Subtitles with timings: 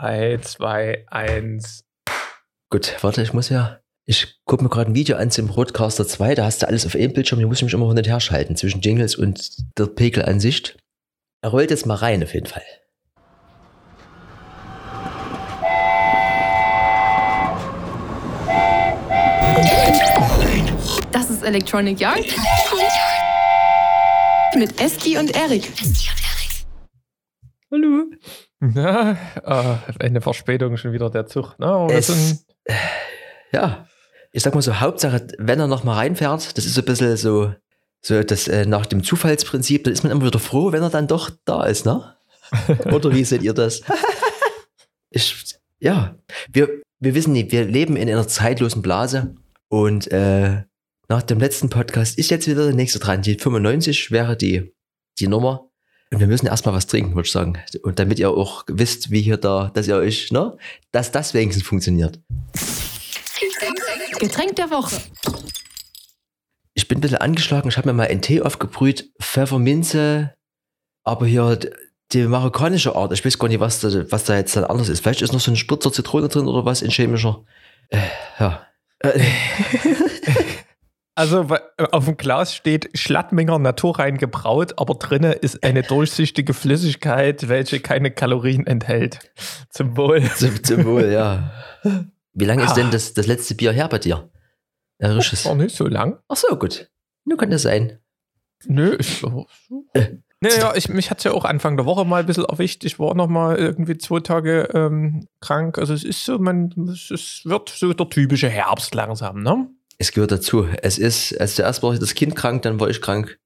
[0.00, 1.84] 3, 2, 1.
[2.70, 3.80] Gut, warte, ich muss ja.
[4.06, 6.94] Ich gucke mir gerade ein Video an zum Broadcaster 2, da hast du alles auf
[6.94, 9.86] einem Bildschirm, hier muss ich mich immer hin und her schalten zwischen Jingles und der
[9.86, 10.78] Pegelansicht.
[11.42, 12.62] Er rollt jetzt mal rein auf jeden Fall.
[21.12, 22.24] Das ist Electronic Yard.
[24.56, 25.70] Mit Eski und Erik.
[28.74, 31.54] Na, äh, eine Verspätung schon wieder der Zug.
[31.58, 32.44] Aber wir Es,
[33.52, 33.86] ja,
[34.32, 37.16] ich sag mal so, Hauptsache, wenn er noch mal reinfährt, das ist so ein bisschen
[37.16, 37.54] so,
[38.02, 41.08] so das äh, nach dem Zufallsprinzip, dann ist man immer wieder froh, wenn er dann
[41.08, 42.14] doch da ist, ne?
[42.92, 43.80] Oder wie seht ihr das?
[45.10, 46.16] ich, ja,
[46.52, 46.68] wir,
[46.98, 49.34] wir wissen nicht, wir leben in einer zeitlosen Blase
[49.68, 50.64] und äh,
[51.08, 53.22] nach dem letzten Podcast ist jetzt wieder der nächste dran.
[53.22, 54.74] Die 95 wäre die,
[55.18, 55.69] die Nummer.
[56.12, 57.58] Und wir müssen erstmal was trinken, würde ich sagen.
[57.82, 60.56] Und damit ihr auch wisst, wie hier da, dass ihr euch, ne,
[60.90, 62.18] dass das wenigstens funktioniert.
[64.18, 64.96] Getränk der Woche.
[66.74, 67.68] ich bin ein bisschen angeschlagen.
[67.68, 70.34] Ich habe mir mal einen Tee aufgebrüht, Pfefferminze,
[71.04, 71.58] aber hier
[72.12, 73.12] die marokkanische Art.
[73.12, 75.00] Ich weiß gar nicht, was da, was da jetzt dann anders ist.
[75.00, 77.44] Vielleicht ist noch so ein Spritzer Zitrone drin oder was in chemischer.
[77.88, 77.98] Äh,
[78.40, 78.66] ja.
[78.98, 79.20] Äh,
[81.14, 81.60] also wa-
[81.92, 88.10] auf dem Glas steht Schlattminger naturrein gebraut, aber drinne ist eine durchsichtige Flüssigkeit, welche keine
[88.10, 89.18] Kalorien enthält.
[89.70, 90.22] Zum Wohl.
[90.36, 91.52] zum, zum Wohl, ja.
[92.32, 92.74] Wie lange ist Ah.
[92.74, 94.30] denn das, das letzte Bier her bei dir?
[94.98, 95.44] Ja, Risches.
[95.46, 96.18] War nicht so lang.
[96.28, 96.90] Ach so, gut.
[97.24, 97.98] Nur kann das sein.
[98.66, 99.18] Nö, ich.
[99.18, 99.46] So.
[100.42, 102.84] Naja, ich, mich hat es ja auch Anfang der Woche mal ein bisschen erwischt.
[102.84, 105.76] Ich war noch mal irgendwie zwei Tage ähm, krank.
[105.78, 109.68] Also es ist so, man, es wird so der typische Herbst langsam, ne?
[110.00, 110.66] Es gehört dazu.
[110.80, 113.38] Es ist, als zuerst war das Kind krank, dann war ich krank.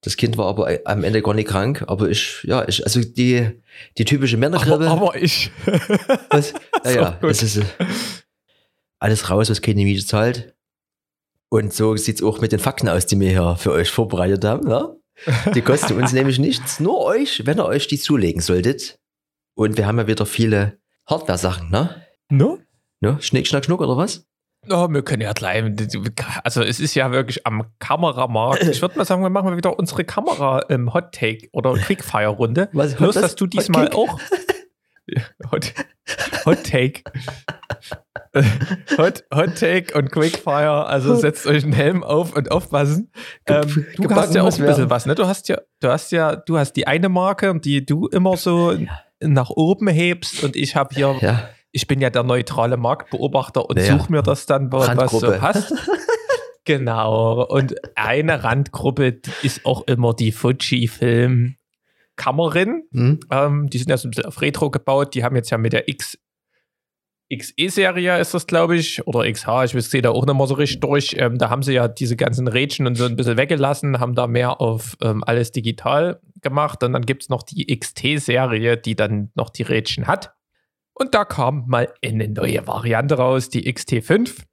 [0.00, 3.62] Das Kind war aber am Ende gar nicht krank, aber ich, ja, ich, also die,
[3.96, 4.88] die typische Männergrippe.
[4.88, 5.52] Aber, aber ich.
[6.30, 6.52] Was?
[6.84, 7.64] Ja, So es ist äh,
[8.98, 10.56] alles raus, was keine Miete zahlt.
[11.48, 14.66] Und so sieht's auch mit den Fakten aus, die wir hier für euch vorbereitet haben.
[14.66, 14.96] Ne?
[15.54, 18.98] Die kosten uns nämlich nichts, nur euch, wenn ihr euch die zulegen solltet.
[19.54, 20.76] Und wir haben ja wieder viele
[21.06, 22.02] Hardware-Sachen, ne?
[22.30, 22.58] ne?
[22.98, 23.16] ne?
[23.20, 24.26] Schnick, schnack, schnuck oder was?
[24.70, 25.62] Oh, wir können ja gleich.
[26.42, 28.62] Also es ist ja wirklich am Kameramarkt.
[28.68, 32.28] Ich würde mal sagen, wir machen mal wieder unsere Kamera im Hot Take oder Quickfire
[32.28, 32.68] Runde.
[32.72, 33.22] Was- Bloß, was?
[33.22, 34.20] dass du diesmal Hot auch
[35.52, 35.74] Hot,
[36.46, 37.02] Hot Take.
[38.98, 40.86] Hot, Hot Take und Quickfire.
[40.86, 43.10] Also setzt euch einen Helm auf und aufpassen.
[43.46, 44.90] Ähm, du hast ja auch ein bisschen werden.
[44.90, 45.14] was, ne?
[45.14, 48.76] Du hast ja, du hast ja, du hast die eine Marke, die du immer so
[49.20, 51.48] nach oben hebst und ich habe hier Ja.
[51.74, 55.74] Ich bin ja der neutrale Marktbeobachter und Naja, suche mir das dann, was so passt.
[56.64, 57.44] genau.
[57.44, 61.56] Und eine Randgruppe ist auch immer die Fuji-Film.
[62.16, 63.20] Kamerin, Hm?
[63.30, 65.14] ähm, die sind ja so ein bisschen auf Retro gebaut.
[65.14, 66.16] Die haben jetzt ja mit der X
[67.34, 70.80] XE-Serie ist das, glaube ich, oder XH, ich sehe da auch nicht mal so richtig
[70.80, 71.16] durch.
[71.18, 74.26] Ähm, da haben sie ja diese ganzen Rädchen und so ein bisschen weggelassen, haben da
[74.26, 76.84] mehr auf ähm, alles digital gemacht.
[76.84, 80.34] Und dann gibt es noch die XT-Serie, die dann noch die Rädchen hat.
[80.94, 84.44] Und da kam mal eine neue Variante raus, die XT5.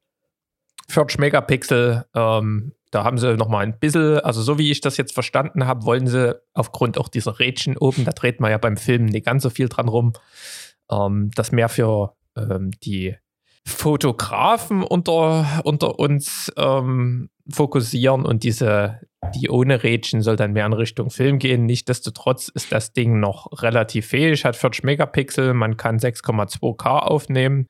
[0.90, 2.06] 40 Megapixel.
[2.13, 5.85] Ähm, da haben sie nochmal ein bisschen, also so wie ich das jetzt verstanden habe,
[5.85, 9.44] wollen sie aufgrund auch dieser Rädchen oben, da dreht man ja beim Film nicht ganz
[9.44, 10.13] so viel dran rum,
[10.91, 13.16] ähm, das mehr für ähm, die
[13.66, 19.00] Fotografen unter, unter uns ähm, fokussieren und diese,
[19.35, 21.65] die ohne Rädchen soll dann mehr in Richtung Film gehen.
[21.65, 27.67] Nichtsdestotrotz ist das Ding noch relativ fähig, hat 40 Megapixel, man kann 6,2K aufnehmen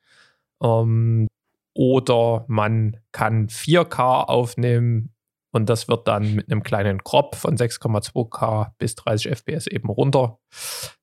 [0.62, 1.28] ähm,
[1.74, 5.12] oder man kann 4K aufnehmen
[5.52, 10.38] und das wird dann mit einem kleinen Crop von 6,2K bis 30 FPS eben runter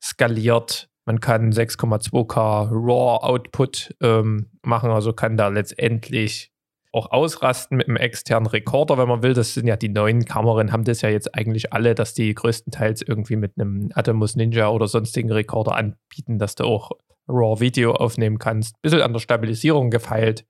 [0.01, 0.89] skaliert.
[1.05, 6.51] Man kann 6,2K RAW Output ähm, machen, also kann da letztendlich
[6.91, 9.33] auch ausrasten mit einem externen Rekorder, wenn man will.
[9.33, 13.03] Das sind ja die neuen Kameras, haben das ja jetzt eigentlich alle, dass die größtenteils
[13.03, 16.91] irgendwie mit einem Atomos Ninja oder sonstigen Rekorder anbieten, dass du auch
[17.27, 18.81] RAW-Video aufnehmen kannst.
[18.81, 20.45] Bisschen an der Stabilisierung gefeilt.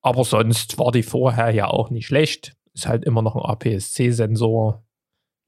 [0.00, 2.54] Aber sonst war die vorher ja auch nicht schlecht.
[2.72, 4.84] Ist halt immer noch ein APS-C-Sensor.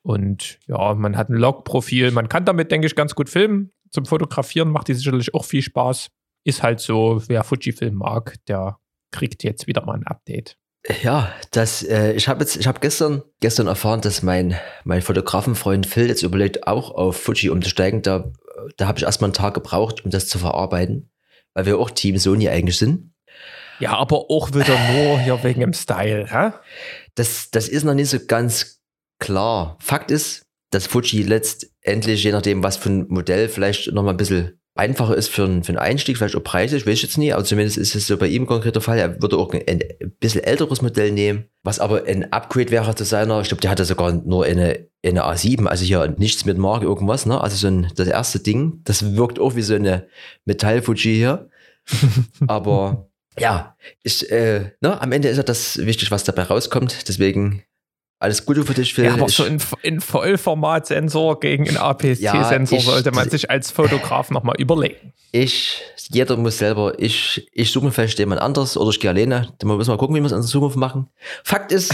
[0.03, 2.11] Und ja, man hat ein Log-Profil.
[2.11, 3.71] Man kann damit, denke ich, ganz gut filmen.
[3.91, 6.09] Zum Fotografieren macht die sicherlich auch viel Spaß.
[6.45, 8.80] Ist halt so, wer Fujifilm mag, der
[9.11, 10.57] kriegt jetzt wieder mal ein Update.
[11.03, 15.87] Ja, das, äh, ich habe jetzt, ich habe gestern, gestern erfahren, dass mein, mein Fotografenfreund
[15.87, 18.01] Phil jetzt überlegt, auch auf Fuji umzusteigen.
[18.01, 18.33] Da,
[18.77, 21.11] da habe ich erstmal einen Tag gebraucht, um das zu verarbeiten,
[21.53, 23.13] weil wir auch Team Sony eigentlich sind.
[23.79, 26.53] Ja, aber auch wieder nur hier wegen dem Style, hä?
[27.15, 28.81] Das, das ist noch nicht so ganz
[29.19, 29.77] klar.
[29.81, 34.17] Fakt ist, dass Fuji letztendlich, je nachdem, was für ein Modell, vielleicht noch mal ein
[34.17, 37.35] bisschen einfacher ist für, einen- für einen Einstieg, vielleicht auch preislich, weiß ich jetzt nicht,
[37.35, 38.99] aber zumindest ist es so bei ihm ein konkreter Fall.
[38.99, 43.05] Er würde auch ein, ein bisschen älteres Modell nehmen, was aber ein Upgrade wäre zu
[43.05, 46.87] seiner, ich glaube, der hatte sogar nur eine, eine A7, also hier nichts mit Marke,
[46.87, 47.41] irgendwas, ne?
[47.41, 50.07] Also so ein, das erste Ding, das wirkt auch wie so eine
[50.47, 51.51] Metall-Fuji hier.
[52.47, 53.09] aber
[53.39, 57.63] ja, ich, äh, ne, am Ende ist ja das wichtig, was dabei rauskommt, deswegen
[58.21, 59.05] alles Gute für dich, Phil.
[59.07, 63.71] Ja, aber Ich- so ein, ein Vollformatsensor gegen einen APS-C-Sensor ich- sollte man sich als
[63.71, 65.13] Fotograf nochmal überlegen.
[65.33, 65.81] Ich,
[66.11, 69.53] jeder muss selber, ich, ich suche mir vielleicht jemand anders oder ich gehe alleine.
[69.59, 71.09] Dann müssen wir mal gucken, wie wir es in der Zukunft machen.
[71.45, 71.93] Fakt ist,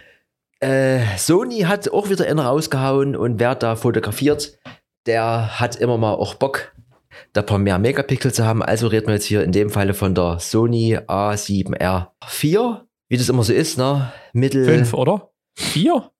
[0.60, 4.58] äh, Sony hat auch wieder einen rausgehauen und wer da fotografiert,
[5.06, 6.72] der hat immer mal auch Bock,
[7.34, 8.62] da ein paar mehr Megapixel zu haben.
[8.62, 13.42] Also reden wir jetzt hier in dem Falle von der Sony A7R4, wie das immer
[13.42, 14.12] so ist, ne?
[14.32, 14.64] Mittel.
[14.64, 15.28] Fünf, oder?
[15.54, 16.10] Vier?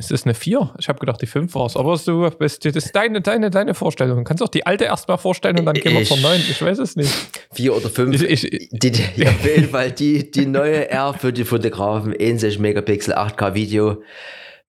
[0.00, 0.74] Ist das eine vier?
[0.78, 1.76] Ich habe gedacht, die fünf war es.
[1.76, 4.16] Aber du bist, das ist deine, deine, deine Vorstellung.
[4.16, 6.40] Du kannst auch die alte erstmal vorstellen und dann gehen wir zur neuen.
[6.40, 7.12] Ich weiß es nicht.
[7.52, 8.22] Vier oder fünf.
[8.22, 12.12] Ich, ich, Die, die, ja, auf jeden Fall die, die neue R für die Fotografen,
[12.12, 14.02] 61 Megapixel, 8K Video.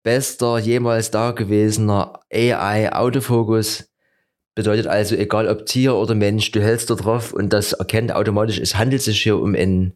[0.04, 3.89] Bester jemals da gewesener AI Autofokus.
[4.54, 8.60] Bedeutet also, egal ob Tier oder Mensch, du hältst da drauf und das erkennt automatisch,
[8.60, 9.94] es handelt sich hier um ein,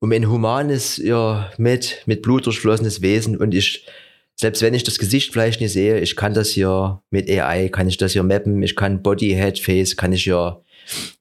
[0.00, 3.36] um ein humanes, ja, mit, mit Blut durchflossenes Wesen.
[3.36, 3.86] Und ich,
[4.34, 7.88] selbst wenn ich das Gesicht vielleicht nicht sehe, ich kann das hier mit AI, kann
[7.88, 10.62] ich das hier mappen, ich kann Body, Head, Face, kann ich hier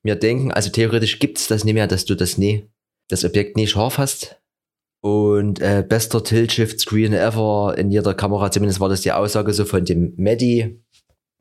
[0.04, 2.70] mir denken, also theoretisch gibt es das nicht mehr, dass du das nie,
[3.08, 4.40] das Objekt nie scharf hast.
[5.02, 7.76] Und äh, bester Tilt-Shift-Screen ever.
[7.78, 10.82] In jeder Kamera, zumindest war das die Aussage so von dem Medi,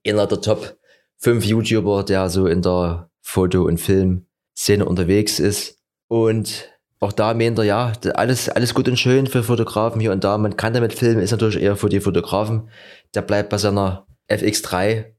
[0.06, 0.76] einer der Top
[1.18, 5.78] 5 YouTuber, der so in der Foto- und Filmszene unterwegs ist.
[6.08, 6.73] Und
[7.04, 10.36] auch da meint er, ja, alles, alles gut und schön für Fotografen hier und da.
[10.38, 12.68] Man kann damit filmen, ist natürlich eher für die Fotografen.
[13.14, 15.12] Der bleibt bei seiner FX3.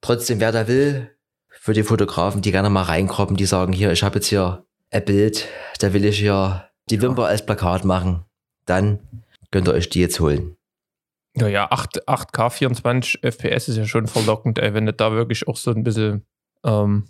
[0.00, 1.10] Trotzdem, wer da will,
[1.60, 5.04] für die Fotografen, die gerne mal reinkroppen, die sagen, hier, ich habe jetzt hier ein
[5.04, 5.46] Bild,
[5.80, 8.24] da will ich hier die Wimper als Plakat machen,
[8.64, 9.00] dann
[9.50, 10.56] könnt ihr euch die jetzt holen.
[11.36, 15.46] ja, ja, 8, 8K 24 FPS ist ja schon verlockend, ey, wenn du da wirklich
[15.48, 16.24] auch so ein bisschen
[16.64, 17.08] ähm,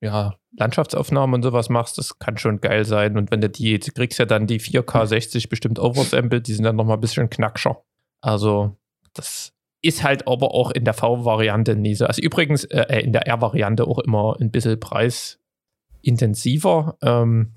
[0.00, 3.16] ja, Landschaftsaufnahmen und sowas machst, das kann schon geil sein.
[3.16, 6.64] Und wenn du die, du kriegst ja dann die 4K 60 bestimmt oversampled, die sind
[6.64, 7.82] dann nochmal ein bisschen knackscher.
[8.20, 8.76] Also,
[9.14, 9.52] das
[9.82, 12.06] ist halt aber auch in der V-Variante nie so.
[12.06, 16.96] Also übrigens äh, in der R-Variante auch immer ein bisschen preisintensiver.
[17.02, 17.54] Ähm,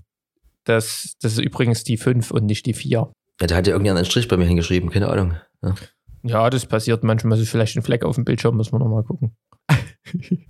[0.65, 3.11] das, das ist übrigens die 5 und nicht die 4.
[3.41, 5.35] Ja, da hat ja irgendjemand einen Strich bei mir hingeschrieben, keine Ahnung.
[5.63, 5.75] Ja.
[6.23, 7.39] Ja, das passiert manchmal.
[7.39, 9.37] Ist vielleicht ein Fleck auf dem Bildschirm, muss man nochmal gucken.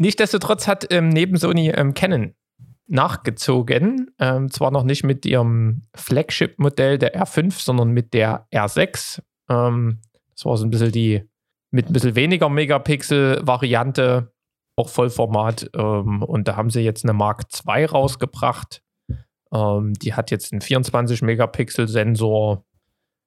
[0.00, 2.34] Nichtsdestotrotz hat ähm, neben Sony ähm, Canon
[2.86, 4.10] nachgezogen.
[4.18, 9.20] Ähm, zwar noch nicht mit ihrem Flagship-Modell der R5, sondern mit der R6.
[9.50, 10.00] Ähm,
[10.32, 11.28] das war so ein bisschen die
[11.70, 14.32] mit ein bisschen weniger Megapixel-Variante,
[14.74, 15.70] auch Vollformat.
[15.76, 18.82] Ähm, und da haben sie jetzt eine Mark II rausgebracht.
[19.52, 22.64] Ähm, die hat jetzt einen 24-Megapixel-Sensor,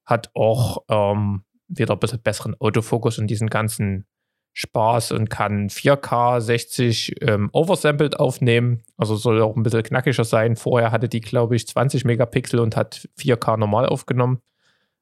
[0.05, 4.07] hat auch ähm, wieder ein bisschen besseren Autofokus und diesen ganzen
[4.53, 8.83] Spaß und kann 4K 60 ähm, oversampled aufnehmen.
[8.97, 10.55] Also soll auch ein bisschen knackiger sein.
[10.55, 14.39] Vorher hatte die, glaube ich, 20 Megapixel und hat 4K normal aufgenommen.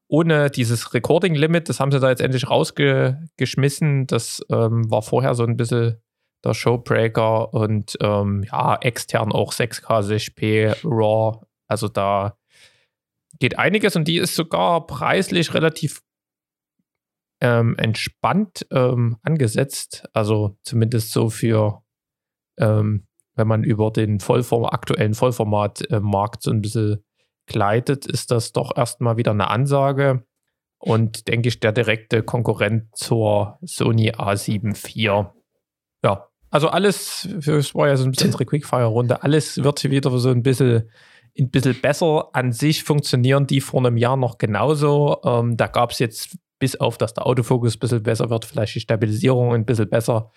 [0.07, 4.07] Ohne dieses Recording-Limit, das haben sie da jetzt endlich rausgeschmissen.
[4.07, 6.01] Das ähm, war vorher so ein bisschen
[6.43, 11.45] der Showbreaker und ähm, ja, extern auch 6K 60p RAW.
[11.67, 12.37] Also da
[13.39, 16.01] geht einiges und die ist sogar preislich relativ
[17.41, 20.07] ähm, entspannt ähm, angesetzt.
[20.13, 21.83] Also zumindest so für,
[22.57, 27.03] ähm, wenn man über den Vollform aktuellen Vollformat-Markt so ein bisschen
[27.47, 30.23] gleitet, ist das doch erstmal wieder eine Ansage.
[30.77, 35.31] Und denke ich, der direkte Konkurrent zur Sony A7 IV.
[36.03, 40.29] Ja, also alles, es war ja so ein bisschen unsere Quickfire-Runde, alles wird wieder so
[40.29, 40.89] ein bisschen,
[41.37, 42.29] ein bisschen besser.
[42.33, 45.21] An sich funktionieren die vor einem Jahr noch genauso.
[45.23, 48.75] Ähm, da gab es jetzt, bis auf, dass der Autofokus ein bisschen besser wird, vielleicht
[48.75, 50.31] die Stabilisierung ein bisschen besser.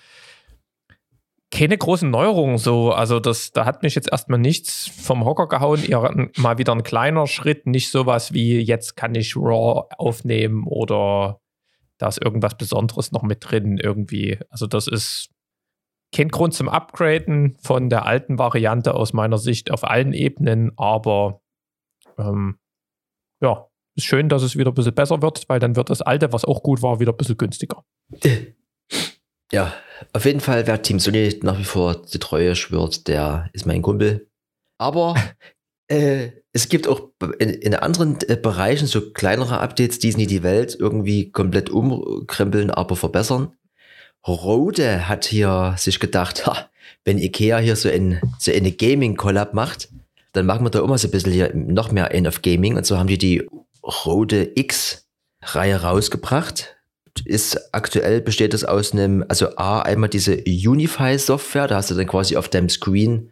[1.51, 2.93] Keine großen Neuerungen so.
[2.93, 5.85] Also, das, da hat mich jetzt erstmal nichts vom Hocker gehauen.
[5.85, 11.41] Eher mal wieder ein kleiner Schritt, nicht sowas wie jetzt kann ich RAW aufnehmen oder
[11.99, 14.39] da ist irgendwas Besonderes noch mit drin irgendwie.
[14.51, 15.34] Also, das ist
[16.15, 21.43] kein Grund zum Upgraden von der alten Variante aus meiner Sicht auf allen Ebenen, aber
[22.19, 22.59] ähm,
[23.43, 26.33] ja, ist schön, dass es wieder ein bisschen besser wird, weil dann wird das alte,
[26.33, 27.85] was auch gut war, wieder ein bisschen günstiger.
[29.53, 29.73] Ja,
[30.13, 33.83] auf jeden Fall, wer Team Sony nach wie vor die Treue schwört, der ist mein
[33.83, 34.29] Kumpel.
[34.79, 35.15] Aber
[35.89, 40.43] äh, es gibt auch in, in anderen äh, Bereichen so kleinere Updates, die nie die
[40.43, 43.57] Welt irgendwie komplett umkrempeln, aber verbessern.
[44.27, 46.71] Rode hat hier sich gedacht, ha,
[47.05, 49.89] wenn Ikea hier so, ein, so eine Gaming-Collab macht,
[50.33, 52.77] dann machen wir da immer so ein bisschen hier noch mehr in auf Gaming.
[52.77, 53.47] Und so haben die die
[53.83, 56.77] Rode X-Reihe rausgebracht.
[57.25, 62.09] Ist aktuell besteht das aus einem, also A, einmal diese Unify-Software, da hast du dann
[62.09, 63.31] quasi auf deinem Screen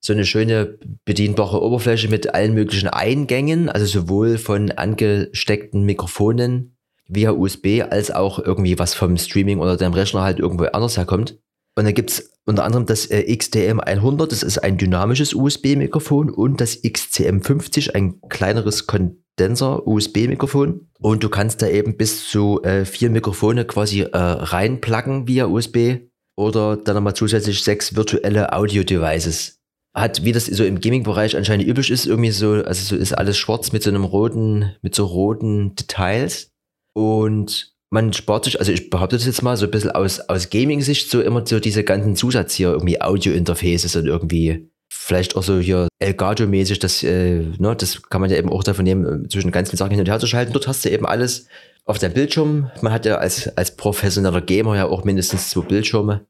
[0.00, 6.76] so eine schöne bedienbare Oberfläche mit allen möglichen Eingängen, also sowohl von angesteckten Mikrofonen
[7.08, 11.38] via USB als auch irgendwie was vom Streaming oder dem Rechner halt irgendwo anders herkommt.
[11.76, 16.82] Und dann gibt's unter anderem das äh, XTM100, das ist ein dynamisches USB-Mikrofon und das
[16.82, 20.88] XCM50, ein kleineres Kondenser-USB-Mikrofon.
[20.98, 26.08] Und du kannst da eben bis zu äh, vier Mikrofone quasi äh, reinpluggen via USB
[26.36, 29.58] oder dann nochmal zusätzlich sechs virtuelle Audio-Devices
[29.94, 33.36] hat, wie das so im Gaming-Bereich anscheinend üblich ist, irgendwie so, also so ist alles
[33.36, 36.50] schwarz mit so einem roten, mit so roten Details.
[36.98, 40.50] Und man spart sich, also ich behaupte das jetzt mal so ein bisschen aus, aus
[40.50, 45.60] Gaming-Sicht, so immer so diese ganzen Zusatz hier, irgendwie Audio-Interfaces und irgendwie vielleicht auch so
[45.60, 49.70] hier Elgato-mäßig, das, äh, ne, das kann man ja eben auch davon nehmen, zwischen ganz
[49.70, 50.52] vielen Sachen hin und her zu schalten.
[50.52, 51.46] Dort hast du eben alles
[51.84, 52.68] auf deinem Bildschirm.
[52.82, 56.26] Man hat ja als, als professioneller Gamer ja auch mindestens zwei Bildschirme,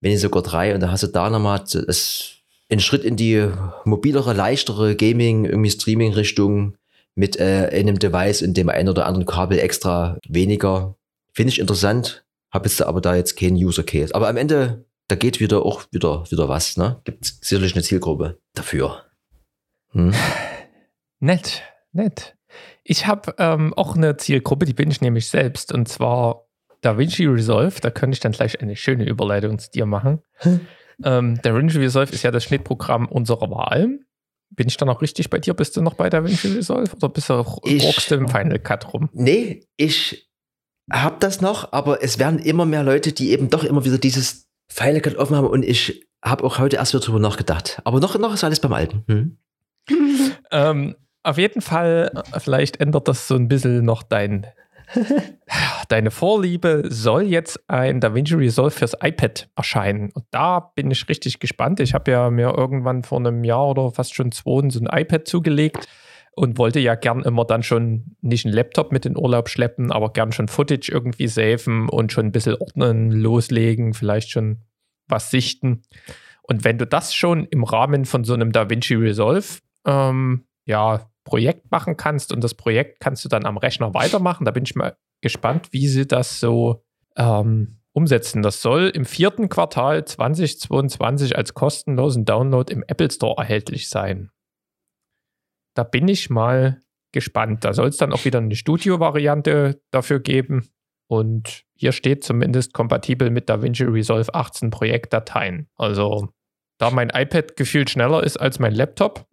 [0.00, 0.72] wenn nicht sogar drei.
[0.72, 2.30] Und da hast du da nochmal das
[2.70, 3.46] einen Schritt in die
[3.84, 6.77] mobilere, leichtere Gaming, irgendwie Streaming-Richtung
[7.18, 10.94] mit äh, einem Device in dem einen oder anderen Kabel extra weniger.
[11.34, 14.14] Finde ich interessant, habe jetzt aber da jetzt keinen User Case.
[14.14, 17.00] Aber am Ende, da geht wieder auch wieder, wieder was, ne?
[17.02, 19.04] Gibt sicherlich eine Zielgruppe dafür.
[19.90, 20.14] Hm?
[21.20, 22.36] Nett, nett.
[22.84, 26.46] Ich habe ähm, auch eine Zielgruppe, die bin ich nämlich selbst, und zwar
[26.82, 27.80] DaVinci Resolve.
[27.80, 30.22] Da könnte ich dann gleich eine schöne Überleitung zu dir machen.
[31.02, 33.98] Ähm, DaVinci Resolve ist ja das Schnittprogramm unserer Wahl.
[34.50, 35.54] Bin ich dann auch richtig bei dir?
[35.54, 39.08] Bist du noch bei DaVinci Resolve oder bist du auch ich, im Final Cut rum?
[39.12, 40.28] Nee, ich
[40.90, 44.48] habe das noch, aber es werden immer mehr Leute, die eben doch immer wieder dieses
[44.70, 47.80] Final Cut offen haben und ich habe auch heute erst wieder drüber nachgedacht.
[47.84, 49.04] Aber noch, noch ist alles beim Alten.
[49.06, 49.38] Hm?
[50.50, 54.46] ähm, auf jeden Fall, vielleicht ändert das so ein bisschen noch dein
[55.88, 60.10] Deine Vorliebe soll jetzt ein DaVinci Resolve fürs iPad erscheinen.
[60.12, 61.80] Und da bin ich richtig gespannt.
[61.80, 65.26] Ich habe ja mir irgendwann vor einem Jahr oder fast schon zwei so ein iPad
[65.26, 65.88] zugelegt
[66.34, 70.12] und wollte ja gern immer dann schon nicht einen Laptop mit in Urlaub schleppen, aber
[70.12, 74.62] gern schon Footage irgendwie safen und schon ein bisschen ordnen, loslegen, vielleicht schon
[75.06, 75.82] was sichten.
[76.42, 81.70] Und wenn du das schon im Rahmen von so einem DaVinci Resolve ähm, ja, Projekt
[81.70, 84.46] machen kannst und das Projekt kannst du dann am Rechner weitermachen.
[84.46, 86.82] Da bin ich mal gespannt, wie sie das so
[87.16, 88.40] ähm, umsetzen.
[88.40, 94.30] Das soll im vierten Quartal 2022 als kostenlosen Download im Apple Store erhältlich sein.
[95.74, 96.80] Da bin ich mal
[97.12, 97.64] gespannt.
[97.64, 100.70] Da soll es dann auch wieder eine Studio-Variante dafür geben.
[101.10, 105.68] Und hier steht zumindest kompatibel mit DaVinci Resolve 18 Projektdateien.
[105.76, 106.28] Also,
[106.78, 109.27] da mein iPad gefühlt schneller ist als mein Laptop,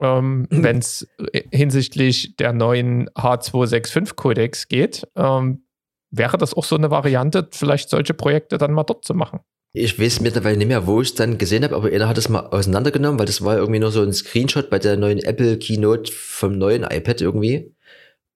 [0.00, 1.08] ähm, wenn es
[1.52, 5.06] hinsichtlich der neuen H265-Codex geht.
[5.16, 5.64] Ähm,
[6.10, 9.40] wäre das auch so eine Variante, vielleicht solche Projekte dann mal dort zu machen?
[9.78, 12.30] Ich weiß mittlerweile nicht mehr, wo ich es dann gesehen habe, aber einer hat es
[12.30, 16.10] mal auseinandergenommen, weil das war irgendwie nur so ein Screenshot bei der neuen Apple Keynote
[16.10, 17.74] vom neuen iPad irgendwie.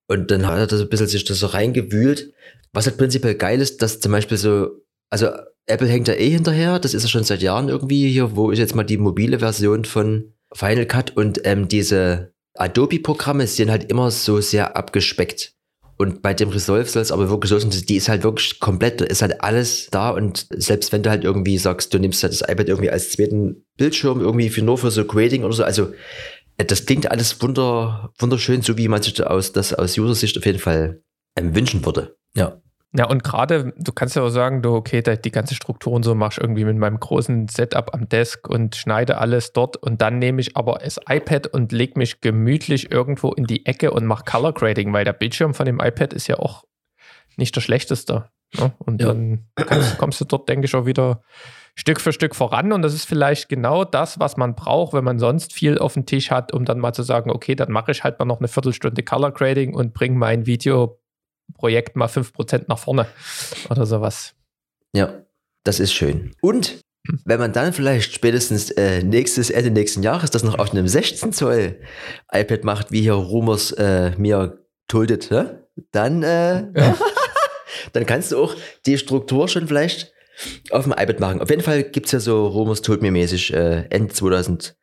[0.07, 2.35] Und dann hat er das ein bisschen sich das so reingewühlt.
[2.73, 4.69] Was halt prinzipiell geil ist, dass zum Beispiel so,
[5.09, 5.29] also
[5.67, 8.59] Apple hängt da eh hinterher, das ist ja schon seit Jahren irgendwie hier, wo ist
[8.59, 14.11] jetzt mal die mobile Version von Final Cut und ähm, diese Adobe-Programme sind halt immer
[14.11, 15.55] so sehr abgespeckt.
[15.97, 19.03] Und bei dem Resolve soll es aber wirklich so sein, die ist halt wirklich komplett,
[19.03, 22.33] da ist halt alles da und selbst wenn du halt irgendwie sagst, du nimmst halt
[22.33, 25.93] das iPad irgendwie als zweiten Bildschirm irgendwie für nur für so Grading oder so, also
[26.57, 30.39] äh, das klingt alles wunder, wunderschön, so wie man sich das aus, das aus User-Sicht
[30.39, 31.03] auf jeden Fall
[31.37, 32.17] ähm, wünschen würde.
[32.35, 32.63] Ja.
[32.93, 36.17] Ja, und gerade, du kannst ja auch sagen, du, okay, die ganze Struktur und so
[36.17, 40.41] machst irgendwie mit meinem großen Setup am Desk und schneide alles dort und dann nehme
[40.41, 44.55] ich aber das iPad und lege mich gemütlich irgendwo in die Ecke und mache Color
[44.55, 46.65] Grading, weil der Bildschirm von dem iPad ist ja auch
[47.37, 48.29] nicht der schlechteste.
[48.59, 48.73] Ne?
[48.79, 49.09] Und ja.
[49.09, 51.23] dann kannst, kommst du dort, denke ich, auch wieder
[51.77, 55.21] Stück für Stück voran und das ist vielleicht genau das, was man braucht, wenn man
[55.21, 58.03] sonst viel auf dem Tisch hat, um dann mal zu sagen, okay, dann mache ich
[58.03, 61.00] halt mal noch eine Viertelstunde Color Grading und bringe mein Video
[61.53, 63.07] Projekt mal 5% nach vorne
[63.69, 64.35] oder sowas.
[64.95, 65.25] Ja,
[65.65, 66.35] das ist schön.
[66.41, 66.81] Und
[67.25, 71.33] wenn man dann vielleicht spätestens äh, nächstes, Ende nächsten Jahres das noch auf einem 16
[71.33, 71.81] Zoll
[72.33, 75.67] iPad macht, wie hier Rumors äh, mir tuldet, ne?
[75.93, 76.97] dann, äh, ja.
[77.93, 78.55] dann kannst du auch
[78.87, 80.13] die Struktur schon vielleicht
[80.71, 81.41] auf dem iPad machen.
[81.41, 84.77] Auf jeden Fall gibt es ja so Rumors told mir mäßig äh, Ende 2000,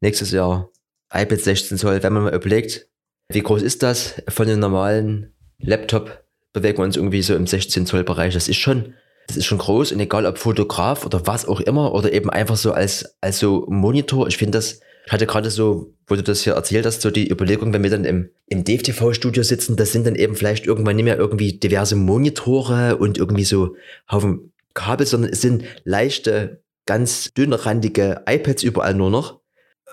[0.00, 0.70] nächstes Jahr
[1.12, 2.88] iPad 16 Zoll, wenn man mal überlegt,
[3.28, 7.86] wie groß ist das von den normalen Laptop bewegen wir uns irgendwie so im 16
[7.86, 8.34] Zoll Bereich.
[8.34, 8.94] Das ist schon,
[9.26, 12.56] Das ist schon groß und egal ob Fotograf oder was auch immer oder eben einfach
[12.56, 14.28] so als, als so Monitor.
[14.28, 17.30] Ich finde das, ich hatte gerade so, wo du das hier erzählt hast, so die
[17.30, 21.04] Überlegung, wenn wir dann im, im DFTV-Studio sitzen, das sind dann eben vielleicht irgendwann nicht
[21.04, 23.76] mehr irgendwie diverse Monitore und irgendwie so
[24.10, 29.40] Haufen Kabel, sondern es sind leichte, ganz dünnrandige iPads überall nur noch.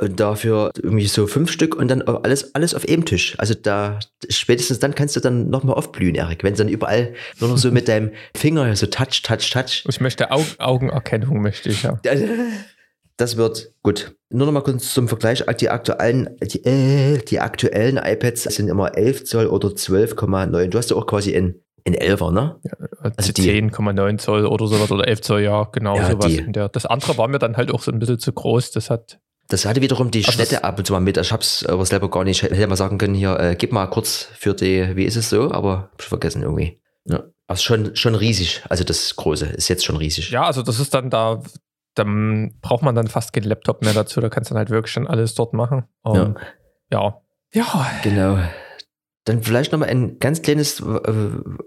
[0.02, 3.36] Und dafür irgendwie so fünf Stück und dann alles, alles auf einem Tisch.
[3.38, 6.44] Also da, spätestens dann kannst du dann nochmal aufblühen, Erik.
[6.44, 9.84] Wenn du dann überall nur noch so mit deinem Finger so touch, touch, touch.
[9.88, 12.00] Ich möchte Au Augenerkennung, möchte ich, ja.
[13.18, 14.16] Das wird gut.
[14.32, 15.44] Nur noch mal kurz zum Vergleich.
[15.60, 20.68] Die aktuellen, die, äh, die aktuellen iPads sind immer 11 Zoll oder 12,9.
[20.70, 22.60] Du hast ja auch quasi in in 11er, ne?
[22.64, 22.72] Ja,
[23.18, 26.32] also 10,9 Zoll oder sowas oder 11 Zoll, ja, genau Ja, sowas.
[26.48, 26.70] der.
[26.70, 28.72] Das andere war mir dann halt auch so ein bisschen zu groß.
[28.72, 29.20] Das hat,
[29.52, 31.18] Das hatte wiederum die Also Städte ab und zu mal mit.
[31.18, 32.42] Ich hab's aber selber gar nicht.
[32.44, 35.30] Ich hätte mal sagen können, hier, äh, gib mal kurz für die, wie ist es
[35.30, 35.52] so?
[35.52, 36.80] Aber hab ich vergessen irgendwie.
[37.06, 37.24] Ja.
[37.48, 38.64] Also schon, schon riesig.
[38.70, 40.32] Also das Große ist jetzt schon riesig.
[40.32, 41.42] ja, also das ist dann da,
[41.96, 44.22] dann braucht man dann fast keinen Laptop mehr dazu.
[44.22, 45.84] Da kannst du dann halt wirklich schon alles dort machen.
[46.06, 46.38] Ähm,
[46.92, 47.22] ja.
[47.54, 47.92] Ja.
[48.04, 48.38] Genau.
[49.26, 50.84] Dann vielleicht noch mal ein ganz kleines äh,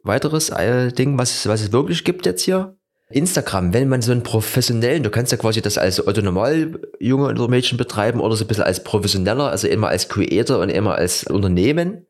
[0.02, 2.76] weiteres äh, Ding, was, es- was es wirklich gibt jetzt hier.
[3.10, 7.28] Instagram, wenn man so einen professionellen, du kannst ja quasi das als Otto Normal Junge
[7.28, 10.94] oder Mädchen betreiben oder so ein bisschen als professioneller, also immer als Creator und immer
[10.94, 12.06] als Unternehmen.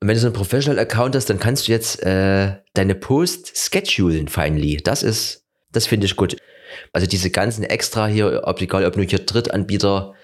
[0.00, 3.56] Und wenn du so einen Professional Account hast, dann kannst du jetzt äh, deine Post
[3.56, 4.76] schedulen finally.
[4.76, 6.36] Das ist, das finde ich gut.
[6.92, 10.14] Also diese ganzen extra hier, ob egal ob nur hier Drittanbieter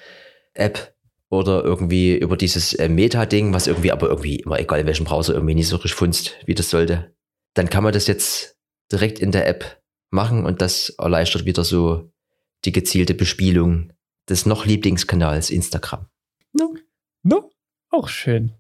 [0.53, 0.95] App
[1.31, 5.33] oder irgendwie über dieses äh, Meta-Ding, was irgendwie aber irgendwie immer egal in welchem Browser
[5.33, 7.15] irgendwie nicht so richtig funzt, wie das sollte,
[7.55, 8.57] dann kann man das jetzt
[8.93, 9.80] direkt in der App
[10.11, 12.11] machen und das erleichtert wieder so
[12.65, 13.93] die gezielte Bespielung
[14.29, 16.07] des noch Lieblingskanals Instagram.
[17.23, 17.51] No,
[17.91, 18.53] auch schön.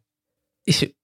[0.64, 0.94] Ich,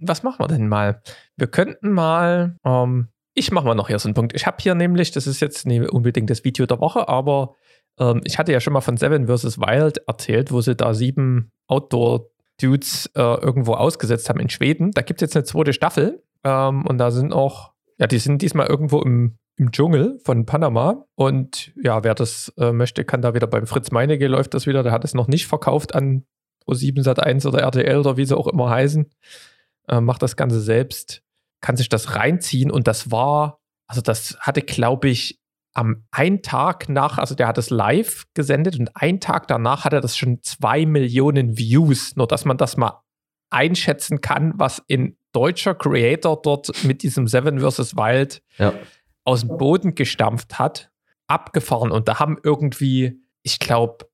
[0.00, 1.02] was machen wir denn mal?
[1.36, 4.34] Wir könnten mal, ähm, ich mache mal noch hier so einen Punkt.
[4.34, 7.54] Ich habe hier nämlich, das ist jetzt nicht unbedingt das Video der Woche, aber
[7.98, 9.58] ähm, ich hatte ja schon mal von Seven vs.
[9.58, 14.90] Wild erzählt, wo sie da sieben Outdoor-Dudes äh, irgendwo ausgesetzt haben in Schweden.
[14.90, 18.42] Da gibt es jetzt eine zweite Staffel ähm, und da sind auch, ja, die sind
[18.42, 21.06] diesmal irgendwo im, im Dschungel von Panama.
[21.14, 24.82] Und ja, wer das äh, möchte, kann da wieder beim Fritz Meinecke läuft das wieder.
[24.82, 26.24] Der hat es noch nicht verkauft an
[26.66, 29.10] Pro7 Sat1 oder RTL oder wie sie auch immer heißen.
[29.88, 31.22] Äh, macht das Ganze selbst,
[31.60, 35.40] kann sich das reinziehen und das war, also das hatte, glaube ich,
[35.74, 40.00] am einen Tag nach, also der hat es live gesendet und einen Tag danach hatte
[40.00, 42.16] das schon zwei Millionen Views.
[42.16, 43.02] Nur dass man das mal
[43.50, 47.94] einschätzen kann, was ein deutscher Creator dort mit diesem Seven vs.
[47.94, 48.72] Wild Ja.
[49.26, 50.90] Aus dem Boden gestampft hat,
[51.26, 51.90] abgefahren.
[51.90, 54.06] Und da haben irgendwie, ich glaube,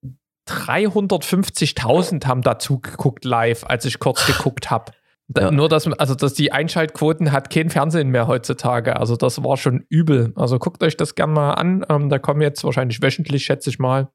[0.49, 4.93] 350.000 haben dazu geguckt live, als ich kurz geguckt habe.
[5.37, 5.51] Ja.
[5.51, 8.97] Nur, dass, also, dass die Einschaltquoten hat kein Fernsehen mehr heutzutage.
[8.97, 10.33] Also, das war schon übel.
[10.35, 11.87] Also, guckt euch das gerne mal an.
[11.89, 14.11] Ähm, da kommen jetzt wahrscheinlich wöchentlich, schätze ich mal,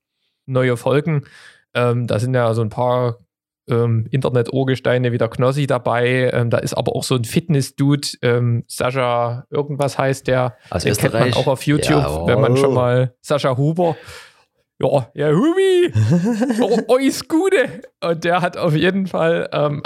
[0.45, 1.23] neue Folgen.
[1.73, 3.19] Ähm, da sind ja so ein paar
[3.69, 6.29] ähm, Internet-Urgesteine wie der Knossi dabei.
[6.33, 10.55] Ähm, da ist aber auch so ein Fitness-Dude, ähm, Sascha, irgendwas heißt der.
[10.69, 11.43] Aus Den kennt man Österreich.
[11.45, 12.27] auch auf YouTube, Jawohl.
[12.27, 13.95] wenn man schon mal Sascha Huber.
[14.79, 15.91] Ja, ja, Hubi,
[16.87, 17.81] oh, ist Gute.
[18.03, 19.81] Und der hat auf jeden Fall, ähm,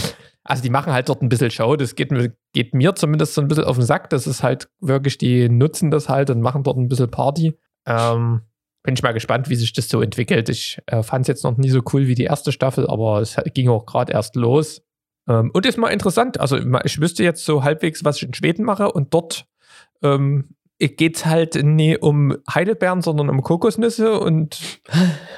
[0.44, 1.76] also die machen halt dort ein bisschen Show.
[1.76, 4.08] Das geht, mir- geht mir zumindest so ein bisschen auf den Sack.
[4.08, 7.58] Das ist halt wirklich, die nutzen das halt und machen dort ein bisschen Party.
[7.86, 8.40] Ähm,
[8.82, 10.48] bin ich mal gespannt, wie sich das so entwickelt.
[10.48, 13.36] Ich äh, fand es jetzt noch nie so cool wie die erste Staffel, aber es
[13.54, 14.82] ging auch gerade erst los.
[15.28, 16.40] Ähm, und ist mal interessant.
[16.40, 19.46] Also ich wüsste jetzt so halbwegs, was ich in Schweden mache und dort
[20.02, 24.80] ähm, geht es halt nie um Heidelbeeren, sondern um Kokosnüsse und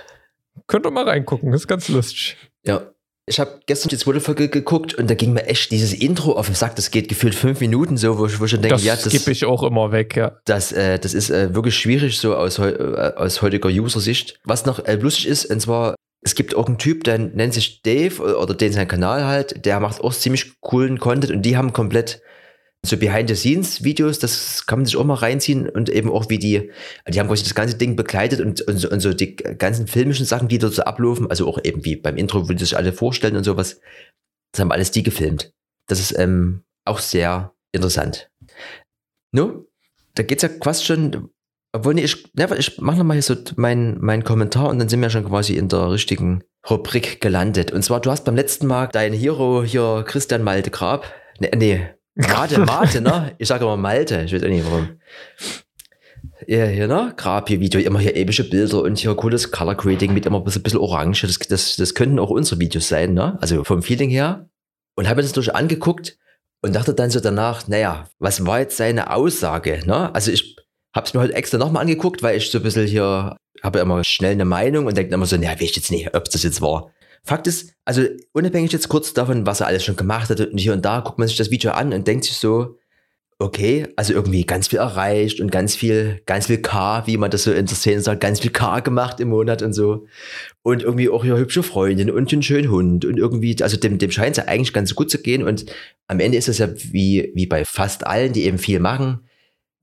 [0.68, 2.36] könnt ihr mal reingucken, das ist ganz lustig.
[2.64, 2.91] Ja.
[3.32, 6.48] Ich habe gestern die zweite Folge geguckt und da ging mir echt dieses Intro auf
[6.48, 6.76] den Sack.
[6.76, 9.04] Das geht gefühlt fünf Minuten so, wo ich, wo ich schon denke, Das, ja, das,
[9.04, 10.32] skippe ich auch immer weg, ja.
[10.44, 14.38] das, äh, das ist äh, wirklich schwierig so aus, äh, aus heutiger User-Sicht.
[14.44, 17.80] Was noch äh, lustig ist, und zwar, es gibt auch einen Typ, der nennt sich
[17.80, 21.56] Dave oder, oder den sein Kanal halt, der macht auch ziemlich coolen Content und die
[21.56, 22.20] haben komplett
[22.84, 26.70] so Behind-the-Scenes-Videos, das kann man sich auch mal reinziehen und eben auch wie die,
[27.08, 30.26] die haben quasi das ganze Ding begleitet und, und, so, und so die ganzen filmischen
[30.26, 32.92] Sachen, die dort so ablaufen, also auch eben wie beim Intro, wo die sich alle
[32.92, 33.80] vorstellen und sowas,
[34.52, 35.52] das haben alles die gefilmt.
[35.86, 38.30] Das ist ähm, auch sehr interessant.
[39.30, 39.66] No,
[40.14, 41.30] da geht's ja quasi schon,
[41.72, 45.00] obwohl nee, ich, ne, ich mache nochmal hier so meinen mein Kommentar und dann sind
[45.00, 47.70] wir schon quasi in der richtigen Rubrik gelandet.
[47.70, 51.06] Und zwar, du hast beim letzten Mal deinen Hero hier Christian Malte Grab,
[51.38, 53.34] ne, nee, Mate, Mate, ne?
[53.38, 55.00] Ich sage immer Malte, ich weiß auch nicht warum.
[56.46, 57.14] Ja, hier, ne?
[57.16, 60.44] Grab hier Video, immer hier epische Bilder und hier cooles Color Grading mit immer ein
[60.44, 61.26] bisschen, bisschen Orange.
[61.26, 63.38] Das, das, das könnten auch unsere Videos sein, ne?
[63.40, 64.48] Also vom Feeling her.
[64.94, 66.18] Und habe mir das durch angeguckt
[66.60, 70.14] und dachte dann so danach, naja, was war jetzt seine Aussage, ne?
[70.14, 70.56] Also ich,
[70.94, 74.04] Hab's mir heute extra nochmal angeguckt, weil ich so ein bisschen hier habe ja immer
[74.04, 76.60] schnell eine Meinung und denke immer so, naja, weiß ich jetzt nicht, ob das jetzt
[76.60, 76.90] war.
[77.24, 80.72] Fakt ist, also unabhängig jetzt kurz davon, was er alles schon gemacht hat und hier
[80.72, 82.78] und da, guckt man sich das Video an und denkt sich so,
[83.38, 87.44] okay, also irgendwie ganz viel erreicht und ganz viel, ganz viel K, wie man das
[87.44, 90.06] so in der Szene sagt, ganz viel K gemacht im Monat und so.
[90.62, 94.10] Und irgendwie auch hier hübsche Freundin und einen schönen Hund und irgendwie, also dem, dem
[94.10, 95.66] scheint es ja eigentlich ganz gut zu gehen und
[96.06, 99.20] am Ende ist es ja wie, wie bei fast allen, die eben viel machen,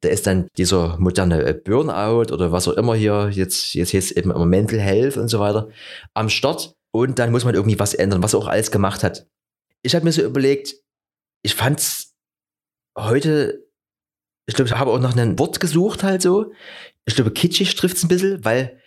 [0.01, 4.11] da ist dann dieser moderne äh, Burnout oder was auch immer hier, jetzt, jetzt jetzt
[4.11, 5.69] eben immer Mental Health und so weiter,
[6.13, 6.75] am Start.
[6.91, 9.27] Und dann muss man irgendwie was ändern, was er auch alles gemacht hat.
[9.83, 10.75] Ich habe mir so überlegt,
[11.43, 12.15] ich fand's
[12.97, 13.65] heute,
[14.47, 16.51] ich glaube, ich habe auch noch ein Wort gesucht halt so.
[17.05, 18.79] Ich glaube, kitschig trifft's ein bisschen, weil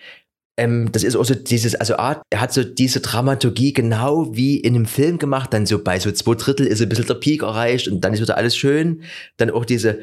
[0.59, 4.59] ähm, das ist auch so dieses, also A, er hat so diese Dramaturgie genau wie
[4.59, 7.43] in einem Film gemacht, dann so bei so zwei Drittel ist ein bisschen der Peak
[7.43, 9.03] erreicht und dann ist wieder alles schön.
[9.39, 10.01] Dann auch diese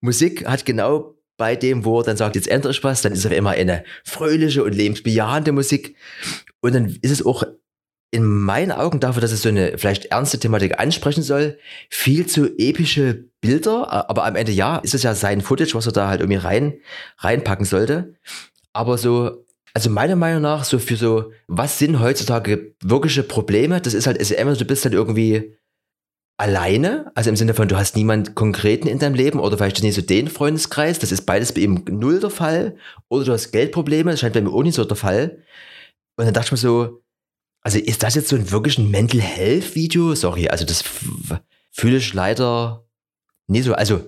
[0.00, 3.24] Musik hat genau bei dem, wo er dann sagt, jetzt ändere ich was, dann ist
[3.24, 5.96] es immer eine fröhliche und lebensbejahende Musik.
[6.60, 7.44] Und dann ist es auch
[8.12, 12.46] in meinen Augen dafür, dass es so eine vielleicht ernste Thematik ansprechen soll, viel zu
[12.58, 14.10] epische Bilder.
[14.10, 16.74] Aber am Ende ja, ist es ja sein Footage, was er da halt irgendwie rein,
[17.18, 18.14] reinpacken sollte.
[18.74, 23.80] Aber so, also meiner Meinung nach, so für so, was sind heutzutage wirkliche Probleme?
[23.80, 25.56] Das ist halt, ist immer, du bist halt irgendwie
[26.36, 29.94] alleine, also im Sinne von, du hast niemand konkreten in deinem Leben oder vielleicht nicht
[29.94, 32.76] so den Freundeskreis, das ist beides bei ihm null der Fall,
[33.08, 35.42] oder du hast Geldprobleme, das scheint bei mir auch nicht so der Fall.
[36.16, 37.02] Und dann dachte ich mir so,
[37.62, 40.14] also ist das jetzt so ein wirklich ein Mental Health Video?
[40.14, 40.82] Sorry, also das
[41.70, 42.84] fühle ich leider
[43.46, 44.04] nicht so, also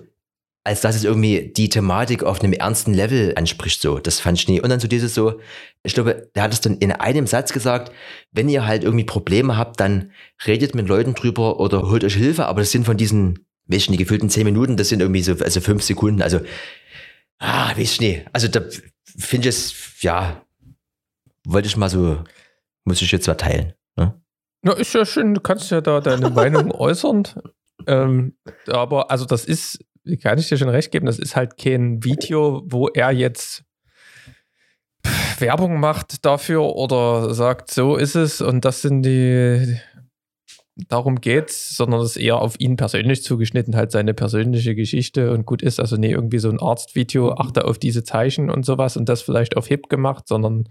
[0.65, 3.99] als dass es irgendwie die Thematik auf einem ernsten Level anspricht, so.
[3.99, 4.59] Das fand ich nie.
[4.59, 5.39] Und dann so dieses so,
[5.83, 7.91] ich glaube, der hat es dann in einem Satz gesagt,
[8.31, 10.11] wenn ihr halt irgendwie Probleme habt, dann
[10.47, 13.89] redet mit Leuten drüber oder holt euch Hilfe, aber das sind von diesen, weiß ich
[13.91, 16.39] nicht, gefühlten zehn Minuten, das sind irgendwie so, also fünf Sekunden, also,
[17.37, 18.25] ah, weiß ich nicht.
[18.33, 18.61] Also da
[19.15, 20.41] finde ich es, ja,
[21.45, 22.23] wollte ich mal so,
[22.85, 23.73] muss ich jetzt verteilen.
[23.97, 24.19] Ne?
[24.63, 27.27] Ja, ist ja schön, du kannst ja da deine Meinung äußern.
[27.85, 28.35] Ähm,
[28.67, 29.77] aber also das ist
[30.21, 33.63] kann ich dir schon recht geben, das ist halt kein Video, wo er jetzt
[35.39, 39.77] Werbung macht dafür oder sagt, so ist es und das sind die,
[40.75, 45.45] darum geht's, sondern es ist eher auf ihn persönlich zugeschnitten, halt seine persönliche Geschichte und
[45.45, 45.79] gut ist.
[45.79, 49.57] Also nicht irgendwie so ein Arztvideo, achte auf diese Zeichen und sowas und das vielleicht
[49.57, 50.69] auf Hip gemacht, sondern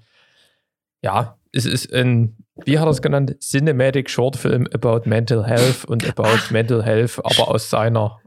[1.03, 5.85] ja, es ist ein, wie hat er es genannt, Cinematic Short Film about Mental Health
[5.85, 8.19] und about Mental Health, aber aus seiner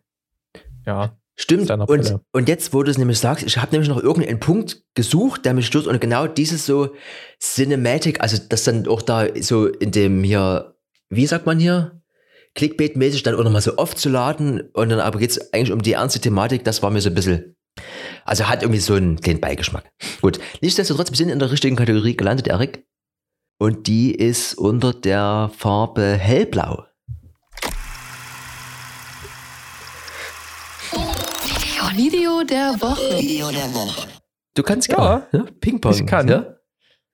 [0.88, 1.18] ja.
[1.40, 1.70] Stimmt.
[1.70, 5.46] Und, und jetzt, wo du es nämlich sagst, ich habe nämlich noch irgendeinen Punkt gesucht,
[5.46, 6.96] der mich stört und genau dieses so
[7.40, 10.76] Cinematic, also das dann auch da so in dem hier,
[11.10, 12.02] wie sagt man hier?
[12.56, 16.20] Clickbait-mäßig dann auch nochmal so aufzuladen und dann aber geht es eigentlich um die ernste
[16.20, 17.56] Thematik, das war mir so ein bisschen,
[18.26, 19.92] also hat irgendwie so einen kleinen Beigeschmack.
[20.22, 22.84] Gut, nichtsdestotrotz, wir sind in der richtigen Kategorie gelandet, Erik.
[23.60, 26.86] Und die ist unter der Farbe hellblau.
[31.98, 33.20] Video der Woche.
[33.20, 34.08] Video der Woche.
[34.54, 35.92] Du kannst ja, ja Ping-Pong.
[35.92, 36.28] Ich kann.
[36.28, 36.58] Ja?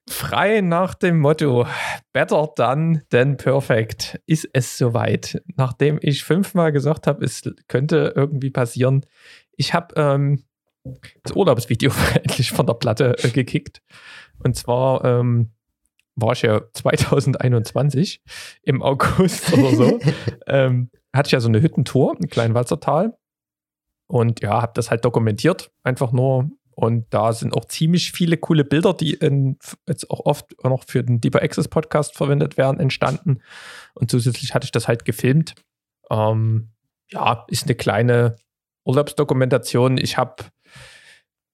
[0.10, 1.66] Frei nach dem Motto
[2.12, 5.42] Better done than perfect ist es soweit.
[5.56, 9.06] Nachdem ich fünfmal gesagt habe, es könnte irgendwie passieren.
[9.56, 10.44] Ich habe ähm,
[11.24, 13.82] das Urlaubsvideo endlich von der Platte äh, gekickt.
[14.44, 15.54] Und zwar ähm,
[16.16, 18.22] war ich ja 2021
[18.64, 20.00] im August oder so.
[20.48, 23.18] ähm, hatte ich ja so eine Hüttentour in Kleinwalzertal
[24.14, 26.52] und ja, habe das halt dokumentiert, einfach nur.
[26.76, 31.04] Und da sind auch ziemlich viele coole Bilder, die in, jetzt auch oft noch für
[31.04, 33.40] den Deeper Access Podcast verwendet werden, entstanden.
[33.96, 35.56] Und zusätzlich hatte ich das halt gefilmt.
[36.12, 36.70] Ähm,
[37.10, 38.36] ja, ist eine kleine
[38.86, 39.98] Urlaubsdokumentation.
[39.98, 40.44] Ich habe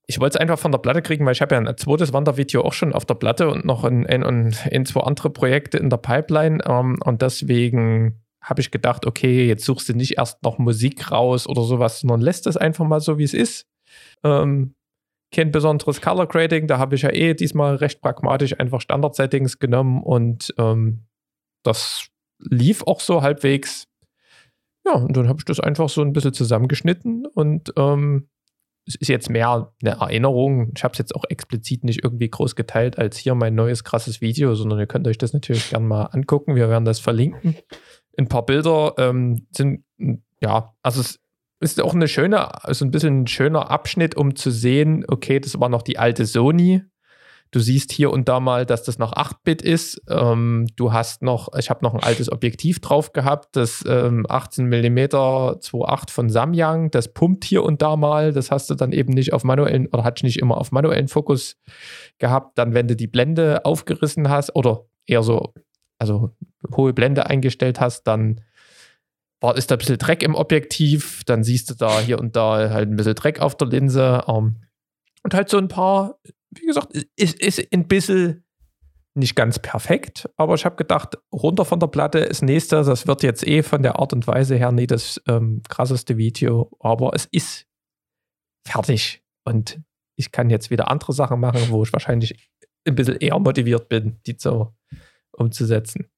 [0.06, 2.64] ich wollte es einfach von der Platte kriegen, weil ich habe ja ein zweites Wandervideo
[2.64, 5.98] auch schon auf der Platte und noch ein, ein, ein zwei andere Projekte in der
[5.98, 6.62] Pipeline.
[6.68, 11.48] Ähm, und deswegen habe ich gedacht, okay, jetzt suchst du nicht erst noch Musik raus
[11.48, 13.68] oder sowas, sondern lässt es einfach mal so, wie es ist.
[14.24, 14.76] Ähm,
[15.32, 20.02] kein besonderes Color Grading, da habe ich ja eh diesmal recht pragmatisch einfach Standard-Settings genommen
[20.02, 21.06] und ähm,
[21.64, 22.08] das
[22.40, 23.88] lief auch so halbwegs.
[24.86, 28.30] Ja, und dann habe ich das einfach so ein bisschen zusammengeschnitten und ähm,
[28.88, 30.72] es ist jetzt mehr eine Erinnerung.
[30.76, 34.20] Ich habe es jetzt auch explizit nicht irgendwie groß geteilt als hier mein neues krasses
[34.20, 36.56] Video, sondern ihr könnt euch das natürlich gerne mal angucken.
[36.56, 37.56] Wir werden das verlinken
[38.18, 39.84] ein paar Bilder ähm, sind,
[40.42, 41.20] ja, also es
[41.60, 45.60] ist auch eine schöne, also ein bisschen ein schöner Abschnitt, um zu sehen, okay, das
[45.60, 46.84] war noch die alte Sony.
[47.52, 50.04] Du siehst hier und da mal, dass das noch 8-Bit ist.
[50.08, 54.68] Ähm, du hast noch, ich habe noch ein altes Objektiv drauf gehabt, das ähm, 18
[54.68, 56.92] mm 2.8 von Samyang.
[56.92, 58.34] Das pumpt hier und da mal.
[58.34, 61.58] Das hast du dann eben nicht auf manuellen oder hat nicht immer auf manuellen Fokus
[62.20, 62.56] gehabt.
[62.60, 65.56] Dann, wenn du die Blende aufgerissen hast oder eher so,
[65.98, 66.36] also
[66.76, 68.42] hohe Blende eingestellt hast, dann
[69.42, 71.24] war, ist da ein bisschen Dreck im Objektiv.
[71.26, 74.24] Dann siehst du da hier und da halt ein bisschen Dreck auf der Linse.
[74.28, 74.58] Ähm,
[75.24, 76.20] und halt so ein paar,
[76.52, 78.44] wie gesagt, ist, ist ein bisschen
[79.16, 83.24] nicht ganz perfekt, aber ich habe gedacht, runter von der Platte ist nächste, das wird
[83.24, 87.26] jetzt eh von der Art und Weise her nie das ähm, krasseste Video, aber es
[87.26, 87.68] ist
[88.66, 89.82] fertig und
[90.16, 92.50] ich kann jetzt wieder andere Sachen machen, wo ich wahrscheinlich
[92.88, 94.74] ein bisschen eher motiviert bin, die zu,
[95.32, 96.10] umzusetzen.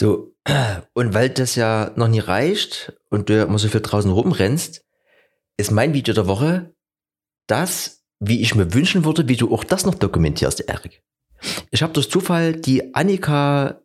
[0.00, 0.34] So,
[0.94, 4.82] und weil das ja noch nie reicht und du immer so viel draußen rumrennst,
[5.58, 6.74] ist mein Video der Woche
[7.46, 11.02] das, wie ich mir wünschen würde, wie du auch das noch dokumentierst, Erik.
[11.70, 13.82] Ich habe durch Zufall die Annika,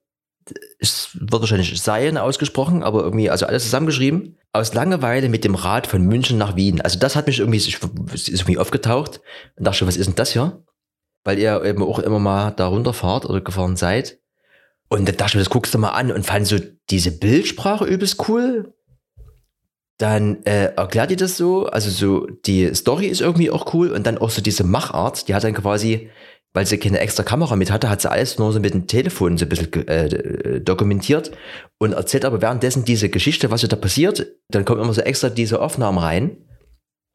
[0.80, 5.86] es wird wahrscheinlich Seien ausgesprochen, aber irgendwie, also alles zusammengeschrieben, aus Langeweile mit dem Rad
[5.86, 6.80] von München nach Wien.
[6.80, 9.19] Also das hat mich irgendwie, ich, ist irgendwie aufgetaucht
[9.58, 10.63] und dachte schon, was ist denn das hier?
[11.25, 14.19] Weil ihr eben auch immer mal da runterfahrt oder gefahren seid.
[14.89, 16.12] Und dann dachte ich mir, das guckst du mal an.
[16.12, 16.58] Und fand so
[16.89, 18.74] diese Bildsprache übelst cool.
[19.98, 23.91] Dann äh, erklärt die das so, also so die Story ist irgendwie auch cool.
[23.91, 26.10] Und dann auch so diese Machart, die hat dann quasi,
[26.54, 29.38] weil sie keine extra Kamera mit hatte, hat sie alles nur so mit dem Telefon
[29.38, 31.32] so ein bisschen äh, dokumentiert
[31.80, 34.28] und erzählt aber währenddessen diese Geschichte, was da passiert.
[34.50, 36.38] Dann kommen immer so extra diese Aufnahmen rein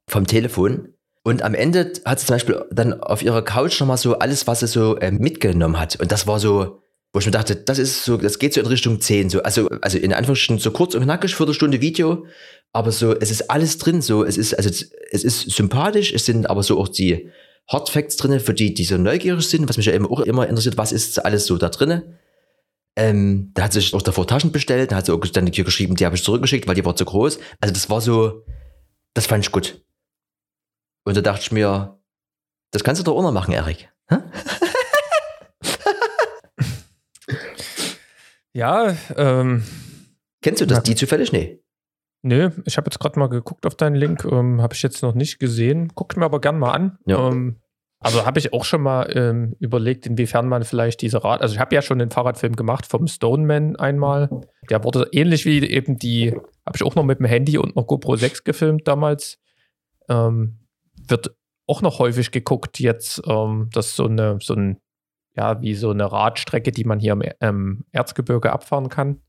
[0.09, 0.94] vom Telefon.
[1.22, 4.61] Und am Ende hat sie zum Beispiel dann auf ihrer Couch nochmal so alles, was
[4.61, 6.00] sie so äh, mitgenommen hat.
[6.00, 6.79] Und das war so,
[7.12, 9.68] wo ich mir dachte, das ist so, das geht so in Richtung 10, so, also,
[9.80, 12.26] also in Anführungsstrichen so kurz und knackig, Viertelstunde Video,
[12.72, 16.48] aber so, es ist alles drin, so, es ist, also, es ist sympathisch, es sind
[16.48, 17.30] aber so auch die
[17.68, 20.76] Hardfacts drin, für die, die so neugierig sind, was mich ja eben auch immer interessiert,
[20.76, 22.16] was ist alles so da drin.
[22.96, 25.94] Ähm, da hat sich auch davor Taschen bestellt, da hat sie auch dann hier geschrieben,
[25.94, 27.38] die habe ich zurückgeschickt, weil die war zu groß.
[27.60, 28.44] Also das war so,
[29.14, 29.84] das fand ich gut.
[31.04, 32.00] Und da dachte ich mir,
[32.72, 33.88] das kannst du doch auch noch machen, Erik.
[38.52, 39.62] Ja, ähm.
[40.42, 41.32] Kennst du das, na, die zufällig?
[41.32, 41.60] Nee.
[42.22, 45.14] Nö, ich habe jetzt gerade mal geguckt auf deinen Link, ähm, habe ich jetzt noch
[45.14, 45.88] nicht gesehen.
[45.94, 46.98] Guckt mir aber gern mal an.
[47.06, 47.28] Ja.
[47.28, 47.60] Ähm,
[47.98, 51.60] also habe ich auch schon mal ähm, überlegt, inwiefern man vielleicht diese Rad, also ich
[51.60, 54.30] habe ja schon den Fahrradfilm gemacht vom Stoneman einmal.
[54.70, 57.84] Der wurde ähnlich wie eben die, habe ich auch noch mit dem Handy und einer
[57.84, 59.38] GoPro 6 gefilmt damals.
[60.08, 60.60] Ähm,
[61.08, 61.34] wird
[61.66, 64.80] auch noch häufig geguckt jetzt, ähm, dass so eine, so ein
[65.36, 69.22] ja, wie so eine Radstrecke, die man hier im ähm, Erzgebirge abfahren kann.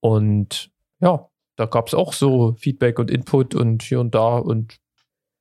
[0.00, 4.36] Und ja, da gab es auch so Feedback und Input und hier und da.
[4.36, 4.78] Und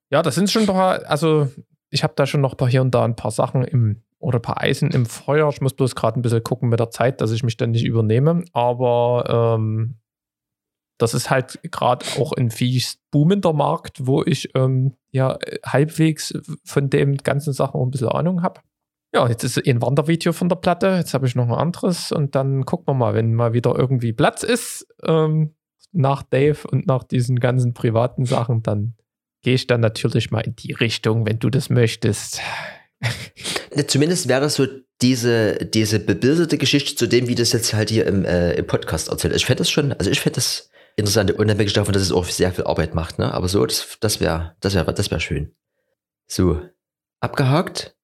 [0.09, 1.49] ja, das sind schon ein paar, also
[1.89, 4.61] ich habe da schon noch hier und da ein paar Sachen im, oder ein paar
[4.61, 5.49] Eisen im Feuer.
[5.49, 7.85] Ich muss bloß gerade ein bisschen gucken mit der Zeit, dass ich mich dann nicht
[7.85, 8.45] übernehme.
[8.53, 9.95] Aber ähm,
[10.97, 16.89] das ist halt gerade auch ein fies boomender Markt, wo ich ähm, ja halbwegs von
[16.89, 18.61] dem ganzen Sachen ein bisschen Ahnung habe.
[19.13, 20.95] Ja, jetzt ist ein Wandervideo von der Platte.
[20.97, 24.13] Jetzt habe ich noch ein anderes und dann gucken wir mal, wenn mal wieder irgendwie
[24.13, 25.53] Platz ist ähm,
[25.91, 28.95] nach Dave und nach diesen ganzen privaten Sachen, dann
[29.41, 32.39] gehe ich dann natürlich mal in die Richtung, wenn du das möchtest.
[33.87, 34.67] Zumindest wäre so
[35.01, 39.09] diese, diese bebilderte Geschichte zu dem, wie das jetzt halt hier im, äh, im Podcast
[39.09, 39.35] erzählt.
[39.35, 42.51] Ich fände das schon, also ich fände das interessant, unabhängig davon, dass es auch sehr
[42.53, 43.33] viel Arbeit macht, ne?
[43.33, 45.55] Aber so, das wäre, das wäre, das wäre schön.
[46.27, 46.61] So,
[47.19, 47.97] abgehakt.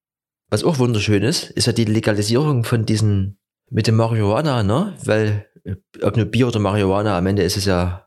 [0.50, 3.38] Was auch wunderschön ist, ist ja die Legalisierung von diesen
[3.70, 4.96] mit dem Marihuana, ne?
[5.04, 8.06] Weil äh, ob nur Bier oder Marihuana, am Ende ist es ja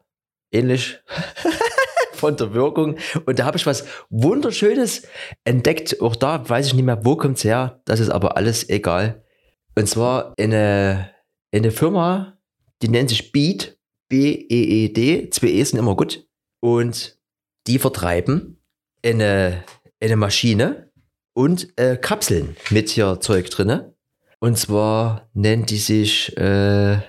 [0.51, 0.99] ähnlich
[2.13, 2.97] von der Wirkung.
[3.25, 5.07] Und da habe ich was Wunderschönes
[5.43, 6.01] entdeckt.
[6.01, 7.81] Auch da weiß ich nicht mehr, wo kommt es her.
[7.85, 9.23] Das ist aber alles egal.
[9.75, 11.11] Und zwar eine,
[11.53, 12.37] eine Firma,
[12.81, 13.77] die nennt sich Beat,
[14.09, 16.27] B-E-E-D, zwei E sind immer gut.
[16.59, 17.17] Und
[17.67, 18.61] die vertreiben
[19.03, 19.63] eine,
[20.01, 20.90] eine Maschine,
[21.33, 23.93] und äh, Kapseln mit hier Zeug drinne.
[24.39, 26.99] Und zwar nennt die sich, äh,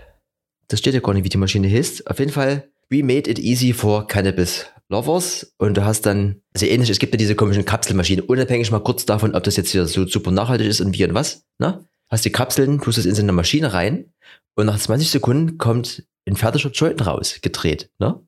[0.69, 2.07] das steht ja gar nicht, wie die Maschine heißt.
[2.09, 5.55] Auf jeden Fall, we made it easy for Cannabis Lovers.
[5.59, 9.07] Und du hast dann, also ähnlich, es gibt ja diese komischen Kapselmaschinen, unabhängig mal kurz
[9.07, 11.85] davon, ob das jetzt hier so super nachhaltig ist und wie und was, ne?
[12.09, 14.13] Hast die Kapseln, tust es in so eine Maschine rein
[14.55, 18.21] und nach 20 Sekunden kommt ein fertiger Joint raus, gedreht, ne?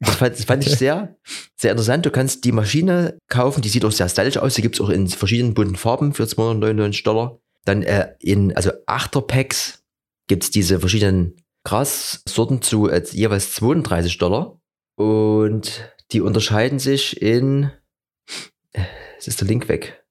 [0.00, 1.16] Das fand, das fand ich sehr,
[1.56, 2.06] sehr interessant.
[2.06, 4.54] Du kannst die Maschine kaufen, die sieht auch sehr stylisch aus.
[4.54, 7.40] Die gibt es auch in verschiedenen bunten Farben für 299 Dollar.
[7.64, 9.82] Dann äh, in, also Achterpacks
[10.28, 14.60] gibt es diese verschiedenen Grassorten zu äh, jeweils 32 Dollar.
[14.96, 17.70] Und die unterscheiden sich in,
[19.18, 20.04] es ist der Link weg.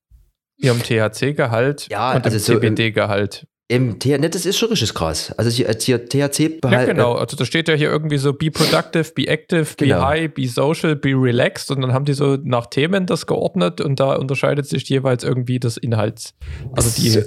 [0.57, 3.47] Ihrem THC-Gehalt Ja, und also dem so CBD-Gehalt.
[3.69, 5.33] Im THC, ne, das ist schon richtig krass.
[5.37, 7.15] Also hier, THC Ja, behalt, genau.
[7.15, 10.01] Also da steht ja hier irgendwie so be productive, be active, be Genau.
[10.03, 13.99] high, be social, be relaxed und dann haben die so nach Themen das geordnet und
[13.99, 16.33] da unterscheidet sich jeweils irgendwie das Inhalts.
[16.77, 17.21] Also die, So,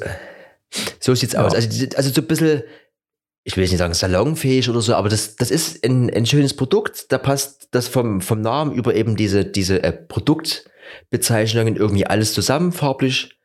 [1.01, 1.45] so sieht's Ja.
[1.45, 1.55] aus.
[1.55, 2.63] Also, also so ein bisschen,
[3.45, 6.55] ich will jetzt nicht sagen salonfähig oder so, aber das, das ist ein, ein schönes
[6.57, 7.13] Produkt.
[7.13, 12.73] Da passt das vom, vom Namen über eben diese, diese äh, Produktbezeichnungen irgendwie alles zusammen,
[12.73, 13.39] farblich.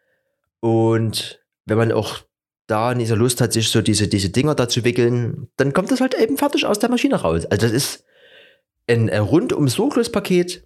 [0.62, 2.20] Und wenn man auch
[2.67, 5.91] da nicht so Lust hat, sich so diese, diese Dinger da zu wickeln, dann kommt
[5.91, 7.45] das halt eben fertig aus der Maschine raus.
[7.45, 8.04] Also das ist
[8.88, 10.63] ein, rundum sorglos Paket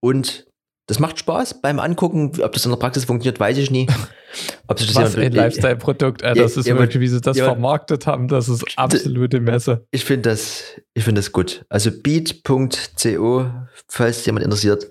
[0.00, 0.46] und
[0.86, 2.32] das macht Spaß beim Angucken.
[2.42, 3.86] Ob das in der Praxis funktioniert, weiß ich nie.
[4.68, 7.20] Ob sich das was jemand- ein Lifestyle-Produkt, äh, Ja, das ist ja, wirklich, wie sie
[7.20, 9.86] das ja, vermarktet haben, das ist absolute Messe.
[9.92, 11.64] Ich finde das, ich finde das gut.
[11.68, 13.50] Also beat.co,
[13.88, 14.90] falls jemand interessiert.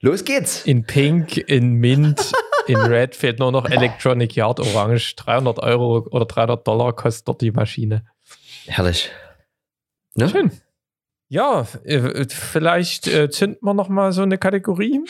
[0.00, 0.64] Los geht's.
[0.64, 2.32] In Pink, in Mint,
[2.66, 5.16] in Red fehlt nur noch Electronic Yard Orange.
[5.16, 8.04] 300 Euro oder 300 Dollar kostet dort die Maschine.
[8.66, 9.10] Herrlich.
[10.14, 10.28] Ne?
[10.28, 10.52] Schön.
[11.28, 15.00] Ja, äh, vielleicht äh, zünden wir noch mal so eine Kategorie.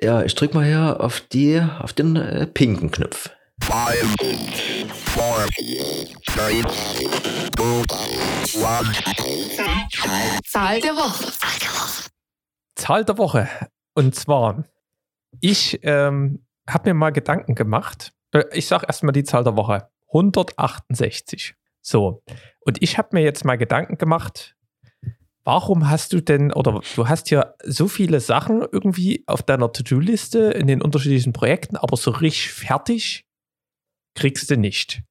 [0.00, 3.30] Ja, ich drück mal hier auf die, auf den äh, pinken Knopf.
[3.60, 4.14] Five,
[4.94, 5.46] four,
[6.26, 6.62] three,
[7.56, 7.82] two,
[8.62, 8.92] one.
[10.46, 11.32] Zahl der Woche.
[12.76, 13.48] Zahl der Woche.
[13.94, 14.64] Und zwar,
[15.40, 18.12] ich ähm, habe mir mal Gedanken gemacht.
[18.32, 19.88] Äh, Ich sage erstmal die Zahl der Woche.
[20.08, 21.54] 168.
[21.80, 22.22] So.
[22.60, 24.56] Und ich habe mir jetzt mal Gedanken gemacht,
[25.44, 30.50] warum hast du denn, oder du hast hier so viele Sachen irgendwie auf deiner To-Do-Liste
[30.50, 33.26] in den unterschiedlichen Projekten, aber so richtig fertig
[34.14, 35.02] kriegst du nicht.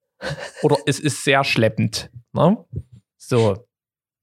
[0.62, 2.12] Oder es ist sehr schleppend.
[2.34, 2.58] Ne?
[3.18, 3.68] So.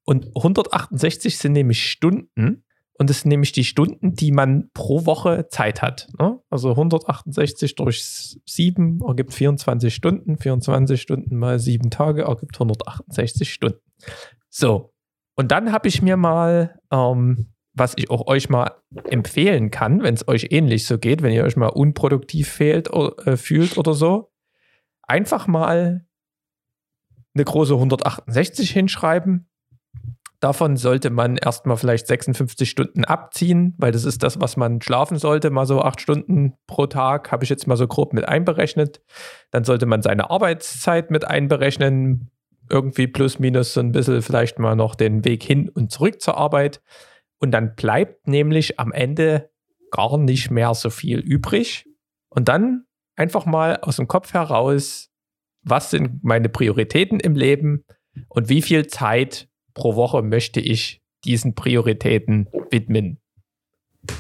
[0.05, 2.65] Und 168 sind nämlich Stunden.
[2.97, 6.07] Und das sind nämlich die Stunden, die man pro Woche Zeit hat.
[6.19, 6.39] Ne?
[6.49, 8.05] Also 168 durch
[8.47, 10.39] 7 ergibt 24 Stunden.
[10.39, 13.81] 24 Stunden mal 7 Tage ergibt 168 Stunden.
[14.49, 14.93] So.
[15.37, 18.71] Und dann habe ich mir mal, ähm, was ich auch euch mal
[19.11, 23.37] empfehlen kann, wenn es euch ähnlich so geht, wenn ihr euch mal unproduktiv fehlt, äh,
[23.37, 24.31] fühlt oder so,
[25.03, 26.07] einfach mal
[27.35, 29.49] eine große 168 hinschreiben.
[30.45, 35.17] Davon sollte man erstmal vielleicht 56 Stunden abziehen, weil das ist das, was man schlafen
[35.17, 35.49] sollte.
[35.49, 39.01] Mal so acht Stunden pro Tag habe ich jetzt mal so grob mit einberechnet.
[39.53, 42.31] Dann sollte man seine Arbeitszeit mit einberechnen.
[42.69, 46.37] Irgendwie plus minus so ein bisschen vielleicht mal noch den Weg hin und zurück zur
[46.37, 46.83] Arbeit.
[47.39, 49.49] Und dann bleibt nämlich am Ende
[49.91, 51.87] gar nicht mehr so viel übrig.
[52.29, 52.85] Und dann
[53.17, 55.09] einfach mal aus dem Kopf heraus,
[55.63, 57.87] was sind meine Prioritäten im Leben
[58.29, 63.19] und wie viel Zeit pro Woche möchte ich diesen Prioritäten widmen.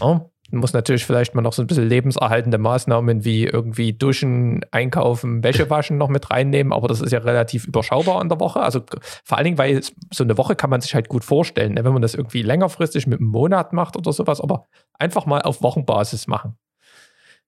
[0.00, 5.42] Ja, muss natürlich vielleicht mal noch so ein bisschen lebenserhaltende Maßnahmen wie irgendwie Duschen, Einkaufen,
[5.42, 8.60] Wäsche waschen noch mit reinnehmen, aber das ist ja relativ überschaubar in der Woche.
[8.60, 8.80] Also
[9.24, 9.80] vor allen Dingen, weil
[10.12, 11.84] so eine Woche kann man sich halt gut vorstellen, ne?
[11.84, 15.62] wenn man das irgendwie längerfristig mit einem Monat macht oder sowas, aber einfach mal auf
[15.62, 16.56] Wochenbasis machen.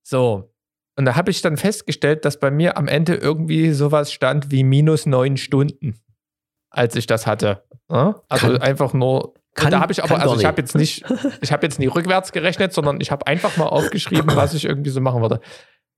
[0.02, 0.52] So.
[0.98, 4.64] Und da habe ich dann festgestellt, dass bei mir am Ende irgendwie sowas stand wie
[4.64, 5.98] minus neun Stunden,
[6.76, 7.62] als ich das hatte.
[7.90, 8.22] Ja?
[8.28, 9.34] Also Kann- einfach nur.
[9.54, 11.04] kann- da habe ich aber, also ich habe jetzt nicht,
[11.40, 14.90] ich habe jetzt nie rückwärts gerechnet, sondern ich habe einfach mal aufgeschrieben, was ich irgendwie
[14.90, 15.40] so machen würde.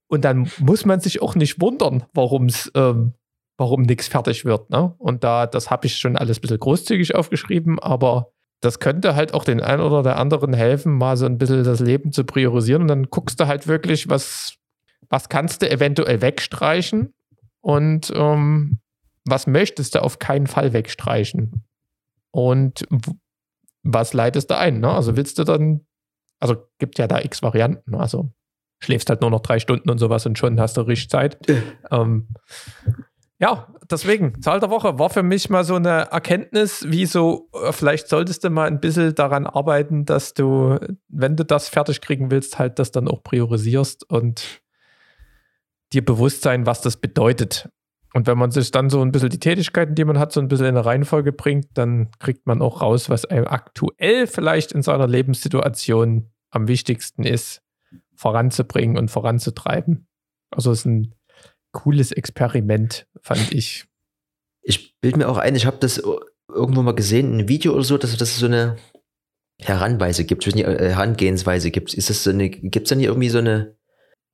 [0.08, 3.14] Und dann muss man sich auch nicht wundern, warum es, ähm,
[3.58, 4.70] warum nichts fertig wird.
[4.70, 4.94] Ne?
[4.98, 9.34] Und da, das habe ich schon alles ein bisschen großzügig aufgeschrieben, aber das könnte halt
[9.34, 12.82] auch den einen oder der anderen helfen, mal so ein bisschen das Leben zu priorisieren.
[12.82, 14.54] Und dann guckst du halt wirklich, was,
[15.10, 17.12] was kannst du eventuell wegstreichen
[17.60, 18.78] und ähm,
[19.30, 21.64] was möchtest du auf keinen Fall wegstreichen.
[22.30, 22.86] Und
[23.82, 24.80] was leitest du ein?
[24.80, 24.90] Ne?
[24.90, 25.86] Also willst du dann,
[26.40, 27.92] also gibt ja da x Varianten.
[27.92, 28.00] ne?
[28.00, 28.32] Also
[28.80, 31.38] schläfst halt nur noch drei Stunden und sowas und schon hast du richtig Zeit.
[31.90, 32.28] ähm,
[33.40, 37.72] ja, deswegen, Zahl der Woche war für mich mal so eine Erkenntnis, wie so, äh,
[37.72, 42.30] vielleicht solltest du mal ein bisschen daran arbeiten, dass du, wenn du das fertig kriegen
[42.30, 44.60] willst, halt das dann auch priorisierst und
[45.92, 47.68] dir bewusst sein, was das bedeutet.
[48.14, 50.48] Und wenn man sich dann so ein bisschen die Tätigkeiten, die man hat, so ein
[50.48, 54.82] bisschen in eine Reihenfolge bringt, dann kriegt man auch raus, was einem aktuell vielleicht in
[54.82, 57.62] seiner Lebenssituation am wichtigsten ist,
[58.14, 60.06] voranzubringen und voranzutreiben.
[60.50, 61.14] Also es ist ein
[61.72, 63.86] cooles Experiment, fand ich.
[64.62, 66.02] Ich bilde mir auch ein, ich habe das
[66.52, 68.76] irgendwo mal gesehen, in einem Video oder so, dass, dass es so eine
[69.60, 71.94] Heranweise gibt, äh, Herangehensweise gibt.
[71.94, 73.76] Ist das so eine, gibt es dann hier irgendwie so eine,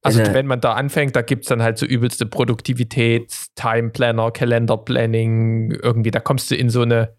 [0.04, 4.30] Also eine wenn man da anfängt, da gibt es dann halt so übelste Produktivitäts-, Timeplanner,
[4.30, 7.16] Kalenderplanning, irgendwie, da kommst du in so eine,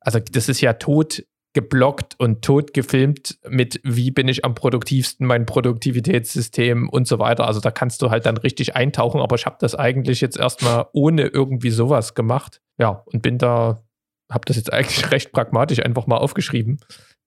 [0.00, 1.22] also das ist ja tot
[1.54, 7.46] geblockt und tot gefilmt mit, wie bin ich am produktivsten, mein Produktivitätssystem und so weiter.
[7.46, 10.86] Also da kannst du halt dann richtig eintauchen, aber ich habe das eigentlich jetzt erstmal
[10.92, 12.60] ohne irgendwie sowas gemacht.
[12.78, 13.82] Ja, und bin da,
[14.30, 16.78] habe das jetzt eigentlich recht pragmatisch einfach mal aufgeschrieben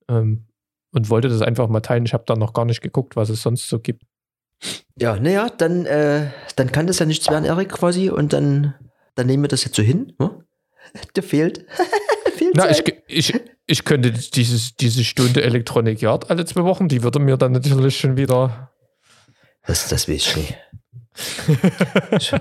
[0.09, 0.47] ähm,
[0.93, 2.05] und wollte das einfach mal teilen.
[2.05, 4.03] Ich habe da noch gar nicht geguckt, was es sonst so gibt.
[4.97, 8.09] Ja, naja, dann, äh, dann kann das ja nichts werden, Erik, quasi.
[8.09, 8.75] Und dann,
[9.15, 10.13] dann nehmen wir das jetzt so hin.
[10.19, 10.43] Ne?
[11.15, 11.65] Der fehlt.
[12.35, 13.33] fehlt Na, ich, ich,
[13.65, 17.97] ich könnte dieses, diese Stunde Electronic Yard alle zwei Wochen, die würde mir dann natürlich
[17.97, 18.71] schon wieder.
[19.65, 20.57] das, das weiß ich nicht.
[22.17, 22.31] Ich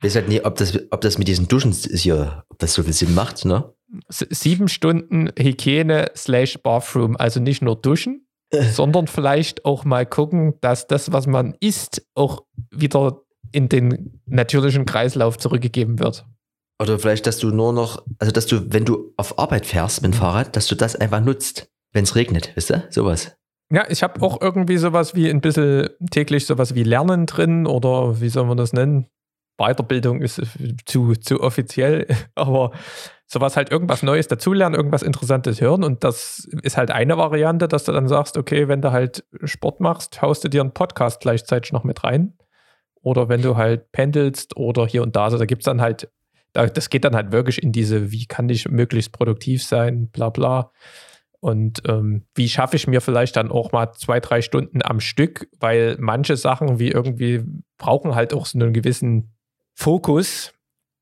[0.00, 2.92] weiß halt nie, ob das, ob das mit diesen Duschen hier, ob das so viel
[2.92, 3.72] Sinn macht, ne?
[4.08, 8.25] Sieben Stunden Hygiene slash Bathroom, also nicht nur duschen,
[8.72, 13.22] sondern vielleicht auch mal gucken, dass das, was man isst, auch wieder
[13.52, 16.26] in den natürlichen Kreislauf zurückgegeben wird.
[16.80, 20.12] Oder vielleicht, dass du nur noch, also dass du, wenn du auf Arbeit fährst mit
[20.12, 22.86] dem Fahrrad, dass du das einfach nutzt, wenn es regnet, wisst ihr?
[22.90, 23.34] Sowas.
[23.72, 28.20] Ja, ich habe auch irgendwie sowas wie ein bisschen täglich sowas wie Lernen drin oder
[28.20, 29.06] wie soll man das nennen?
[29.58, 30.40] Weiterbildung ist
[30.84, 32.72] zu, zu offiziell, aber
[33.26, 35.82] sowas halt irgendwas Neues dazulernen, irgendwas Interessantes hören.
[35.82, 39.80] Und das ist halt eine Variante, dass du dann sagst, okay, wenn du halt Sport
[39.80, 42.34] machst, haust du dir einen Podcast gleichzeitig noch mit rein.
[43.02, 46.08] Oder wenn du halt pendelst oder hier und da, also da gibt es dann halt,
[46.52, 50.30] da, das geht dann halt wirklich in diese, wie kann ich möglichst produktiv sein, bla
[50.30, 50.70] bla.
[51.40, 55.48] Und ähm, wie schaffe ich mir vielleicht dann auch mal zwei, drei Stunden am Stück,
[55.60, 57.44] weil manche Sachen wie irgendwie
[57.78, 59.36] brauchen halt auch so einen gewissen
[59.74, 60.55] Fokus,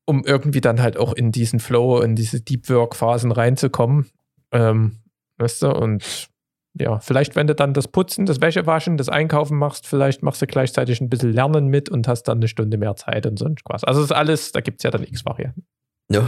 [0.05, 4.09] um irgendwie dann halt auch in diesen Flow, in diese Deep Work-Phasen reinzukommen.
[4.51, 4.99] Ähm,
[5.37, 6.29] weißt du, und
[6.77, 10.47] ja, vielleicht, wenn du dann das Putzen, das Wäschewaschen, das Einkaufen machst, vielleicht machst du
[10.47, 13.57] gleichzeitig ein bisschen Lernen mit und hast dann eine Stunde mehr Zeit und so ein
[13.57, 13.85] Spaß.
[13.85, 15.65] Also das ist alles, da gibt es ja dann X-Varianten.
[16.09, 16.27] No.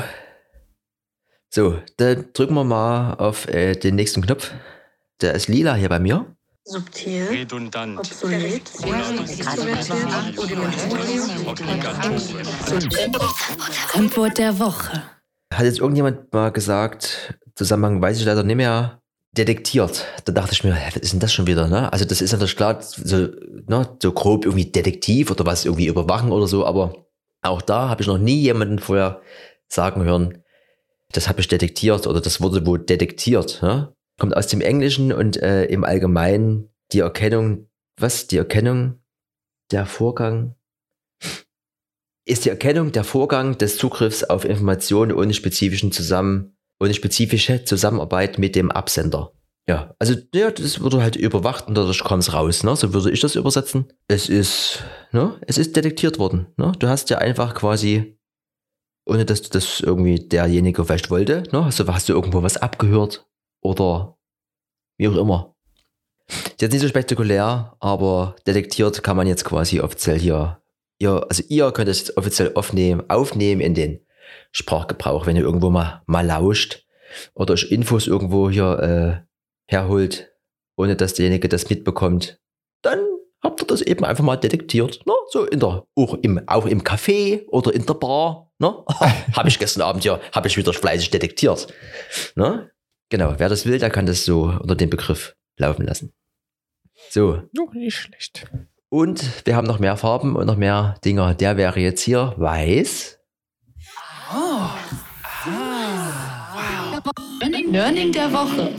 [1.49, 4.53] So, dann drücken wir mal auf äh, den nächsten Knopf.
[5.21, 6.36] Der ist lila hier bei mir.
[6.69, 8.61] Subtil, redundant, obsolet,
[13.93, 15.01] Antwort der Woche.
[15.53, 19.01] Hat jetzt irgendjemand mal gesagt, Zusammenhang weiß ich leider nicht mehr,
[19.31, 20.05] detektiert.
[20.25, 21.91] Da dachte ich mir, hä, was ist denn das schon wieder, ne?
[21.93, 23.17] Also das ist natürlich klar, so,
[23.67, 27.07] ne, so grob irgendwie Detektiv oder was irgendwie überwachen oder so, aber
[27.43, 29.21] auch da habe ich noch nie jemanden vorher
[29.69, 30.43] sagen hören,
[31.13, 33.61] das habe ich detektiert oder das wurde wohl detektiert.
[33.61, 33.93] Ne?
[34.19, 38.27] Kommt aus dem Englischen und äh, im Allgemeinen die Erkennung, was?
[38.27, 38.99] Die Erkennung
[39.71, 40.55] der Vorgang
[42.25, 48.37] ist die Erkennung der Vorgang des Zugriffs auf Informationen ohne spezifischen Zusammen, ohne spezifische Zusammenarbeit
[48.37, 49.31] mit dem Absender.
[49.69, 52.75] Ja, also ja, das wurde halt überwacht und dadurch kam es raus, ne?
[52.75, 53.91] So würde ich das übersetzen.
[54.07, 56.47] Es ist, ne, es ist detektiert worden.
[56.57, 56.71] Ne?
[56.79, 58.17] Du hast ja einfach quasi,
[59.05, 61.65] ohne dass du das irgendwie derjenige vielleicht wollte, ne?
[61.65, 63.26] Hast hast du irgendwo was abgehört
[63.67, 64.17] oder
[64.97, 65.55] wie auch immer.
[66.27, 70.61] Ist jetzt nicht so spektakulär, aber detektiert kann man jetzt quasi offiziell hier,
[70.99, 73.99] ihr, also ihr könnt es offiziell aufnehmen, aufnehmen in den
[74.51, 76.85] Sprachgebrauch, wenn ihr irgendwo mal, mal lauscht
[77.33, 80.33] oder euch Infos irgendwo hier äh, herholt,
[80.75, 82.39] ohne dass derjenige das mitbekommt,
[82.81, 82.99] dann
[83.41, 85.05] habt ihr das eben einfach mal detektiert.
[85.05, 85.13] Ne?
[85.29, 88.51] So in der, auch im, auch im Café oder in der Bar.
[88.59, 88.73] Ne?
[89.33, 91.67] habe ich gestern Abend ja, habe ich wieder fleißig detektiert.
[92.35, 92.71] Ne?
[93.09, 96.13] Genau, wer das will, der kann das so unter dem Begriff laufen lassen.
[97.09, 98.47] So, Oh, nicht schlecht.
[98.89, 101.33] und wir haben noch mehr Farben und noch mehr Dinger.
[101.35, 103.19] Der wäre jetzt hier weiß.
[107.71, 108.73] Learning der Woche.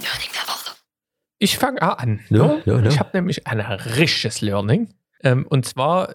[1.38, 2.20] Ich fange an.
[2.30, 2.62] Ne?
[2.64, 2.86] ja, ja.
[2.86, 4.92] Ich habe nämlich ein richtiges Learning.
[5.22, 6.14] Ähm, und zwar,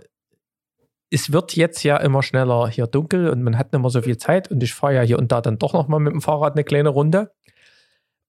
[1.09, 4.18] es wird jetzt ja immer schneller hier dunkel und man hat nicht mehr so viel
[4.18, 4.51] Zeit.
[4.51, 6.89] Und ich fahre ja hier und da dann doch nochmal mit dem Fahrrad eine kleine
[6.89, 7.32] Runde.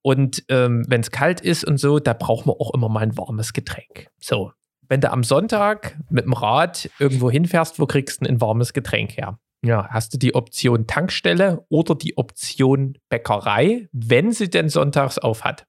[0.05, 3.17] Und ähm, wenn es kalt ist und so, da braucht man auch immer mal ein
[3.17, 4.11] warmes Getränk.
[4.19, 4.51] So,
[4.87, 9.17] wenn du am Sonntag mit dem Rad irgendwo hinfährst, wo kriegst du ein warmes Getränk
[9.17, 9.39] her?
[9.63, 15.43] Ja, hast du die Option Tankstelle oder die Option Bäckerei, wenn sie denn sonntags auf
[15.43, 15.65] hat.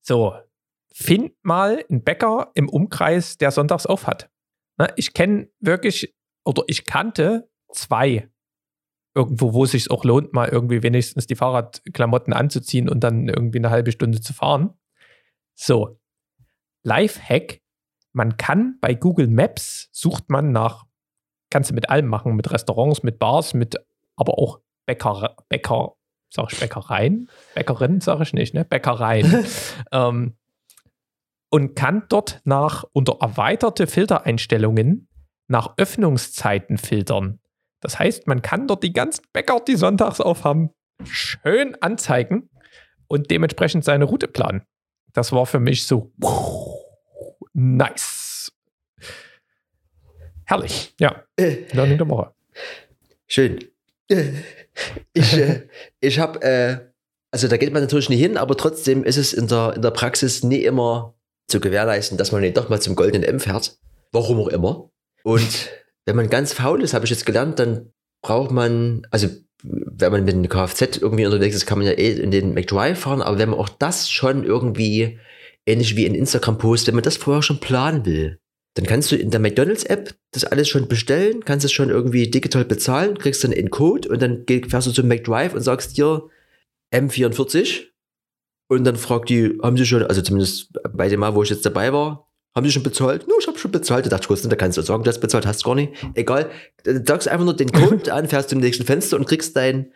[0.00, 0.36] So,
[0.92, 4.30] find mal einen Bäcker im Umkreis, der sonntags auf hat.
[4.78, 6.14] Na, ich kenne wirklich,
[6.44, 8.30] oder ich kannte zwei
[9.14, 13.58] irgendwo, wo es sich auch lohnt, mal irgendwie wenigstens die Fahrradklamotten anzuziehen und dann irgendwie
[13.58, 14.70] eine halbe Stunde zu fahren.
[15.54, 15.98] So,
[16.84, 17.60] Lifehack,
[18.12, 20.84] man kann bei Google Maps, sucht man nach,
[21.50, 23.76] kannst du mit allem machen, mit Restaurants, mit Bars, mit
[24.16, 25.94] aber auch Bäcker, Bäcker,
[26.30, 27.28] sag ich Bäckereien?
[27.54, 28.64] Bäckerinnen sage ich nicht, ne?
[28.64, 29.44] Bäckereien.
[29.92, 30.36] ähm,
[31.50, 35.08] und kann dort nach unter erweiterte Filtereinstellungen
[35.48, 37.41] nach Öffnungszeiten filtern.
[37.82, 40.70] Das heißt, man kann dort die ganzen Bäcker, die sonntags aufhaben,
[41.04, 42.48] schön anzeigen
[43.08, 44.62] und dementsprechend seine Route planen.
[45.12, 46.12] Das war für mich so
[47.52, 48.52] nice.
[50.44, 51.24] Herrlich, ja.
[51.36, 52.32] Äh, Learning der Woche.
[53.26, 53.58] schön.
[55.12, 55.68] Ich äh,
[56.00, 56.78] ich habe, äh,
[57.30, 59.90] also da geht man natürlich nicht hin, aber trotzdem ist es in der, in der
[59.90, 61.14] Praxis nie immer
[61.48, 63.76] zu gewährleisten, dass man nicht doch mal zum goldenen M fährt.
[64.12, 64.90] Warum auch immer.
[65.24, 65.70] Und
[66.06, 67.92] wenn man ganz faul ist, habe ich jetzt gelernt, dann
[68.22, 69.28] braucht man, also
[69.62, 72.98] wenn man mit einem Kfz irgendwie unterwegs ist, kann man ja eh in den McDrive
[72.98, 75.18] fahren, aber wenn man auch das schon irgendwie,
[75.66, 78.38] ähnlich wie in Instagram-Post, wenn man das vorher schon planen will,
[78.74, 82.64] dann kannst du in der McDonalds-App das alles schon bestellen, kannst es schon irgendwie digital
[82.64, 86.28] bezahlen, kriegst dann einen Code und dann fährst du zum McDrive und sagst dir
[86.92, 87.88] M44
[88.68, 91.66] und dann fragt die, haben sie schon, also zumindest bei dem Mal, wo ich jetzt
[91.66, 93.26] dabei war, haben sie schon bezahlt?
[93.28, 94.04] No, ich habe schon bezahlt.
[94.04, 95.92] Da dachte ich da kannst du sagen, du hast bezahlt, hast gar nicht.
[96.14, 96.50] Egal.
[96.84, 99.92] Dann sagst du einfach nur den Code an, fährst zum nächsten Fenster und kriegst dein,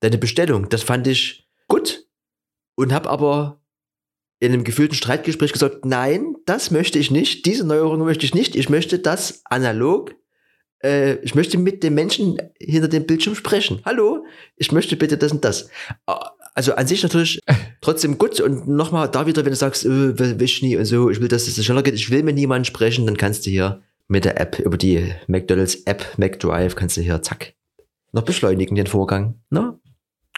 [0.00, 0.68] deine Bestellung.
[0.68, 2.06] Das fand ich gut.
[2.76, 3.60] Und habe aber
[4.40, 7.44] in einem gefühlten Streitgespräch gesagt, nein, das möchte ich nicht.
[7.46, 8.54] Diese Neuerung möchte ich nicht.
[8.54, 10.14] Ich möchte das analog.
[10.80, 13.80] Äh, ich möchte mit dem Menschen hinter dem Bildschirm sprechen.
[13.84, 14.24] Hallo,
[14.56, 15.68] ich möchte bitte das und das.
[16.58, 17.38] Also an sich natürlich
[17.80, 18.40] trotzdem gut.
[18.40, 21.28] Und nochmal da wieder, wenn du sagst, äh, will ich nie und so, ich will,
[21.28, 24.40] dass es schneller geht, ich will mit niemandem sprechen, dann kannst du hier mit der
[24.40, 27.54] App, über die McDonalds App, McDrive, kannst du hier, zack,
[28.10, 29.40] noch beschleunigen den Vorgang.
[29.50, 29.78] Na,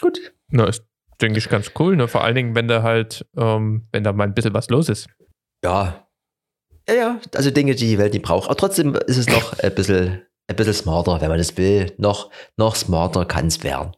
[0.02, 0.34] gut.
[0.50, 0.84] Na, ist,
[1.22, 1.96] denke ich, ganz cool.
[1.96, 2.06] Ne?
[2.06, 5.08] Vor allen Dingen, wenn da halt, ähm, wenn da mal ein bisschen was los ist.
[5.64, 6.06] Ja.
[6.86, 8.44] Ja, ja, also Dinge, die die Welt nicht braucht.
[8.44, 11.94] Aber trotzdem ist es noch ein bisschen, ein bisschen smarter, wenn man das will.
[11.96, 13.92] Noch, noch smarter kann es werden.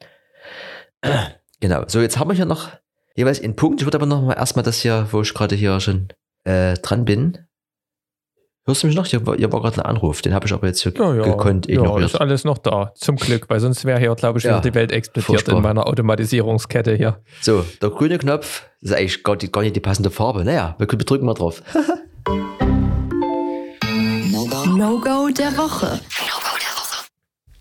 [1.62, 1.84] Genau.
[1.86, 2.70] So, jetzt haben wir hier noch
[3.14, 3.80] jeweils einen Punkt.
[3.80, 6.08] Ich würde aber noch mal erstmal das hier, wo ich gerade hier schon
[6.42, 7.38] äh, dran bin.
[8.66, 9.06] Hörst du mich noch?
[9.06, 10.22] Hier war, hier war gerade ein Anruf.
[10.22, 12.10] Den habe ich aber jetzt hier Ja, ja, gekonnt ja, ignoriert.
[12.10, 12.92] ist alles noch da.
[12.96, 15.56] Zum Glück, weil sonst wäre hier, glaube ich, Ja, wieder die Welt explodiert furchtbar.
[15.56, 17.20] in meiner Automatisierungskette hier.
[17.40, 20.44] so, der grüne Knopf, das ist eigentlich gar, die, gar nicht die passende Farbe.
[20.44, 21.62] Naja, wir, wir drücken mal drauf.
[24.66, 26.00] No-Go der Woche.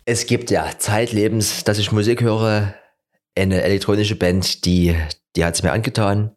[0.05, 2.73] Es gibt ja zeitlebens, dass ich Musik höre,
[3.35, 4.95] eine elektronische Band, die,
[5.35, 6.35] die hat es mir angetan.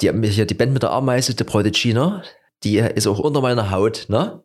[0.00, 2.22] Die die Band mit der Ameise, The Prodigy, ne?
[2.64, 4.42] Die ist auch unter meiner Haut, ne?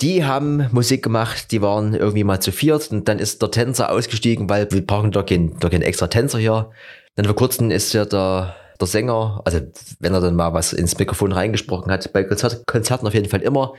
[0.00, 3.90] Die haben Musik gemacht, die waren irgendwie mal zu viert und dann ist der Tänzer
[3.90, 6.70] ausgestiegen, weil wir brauchen doch keinen, doch keinen extra Tänzer hier.
[7.14, 9.60] Dann vor kurzem ist ja der, der Sänger, also
[10.00, 13.42] wenn er dann mal was ins Mikrofon reingesprochen hat, bei Konzert, Konzerten auf jeden Fall
[13.42, 13.74] immer,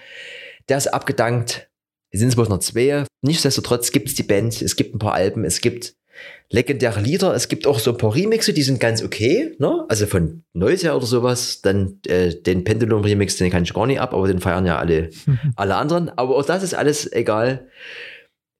[0.69, 1.69] der ist abgedankt.
[2.09, 3.03] Es sind bloß noch zwei.
[3.21, 5.95] Nichtsdestotrotz gibt es die Band, es gibt ein paar Alben, es gibt
[6.49, 9.85] legendäre Lieder, es gibt auch so ein paar Remixe, die sind ganz okay, ne?
[9.89, 11.61] Also von Noisia oder sowas.
[11.61, 15.09] Dann äh, den Pendulum-Remix, den kann ich gar nicht ab, aber den feiern ja alle,
[15.55, 16.09] alle anderen.
[16.09, 17.67] Aber auch das ist alles egal.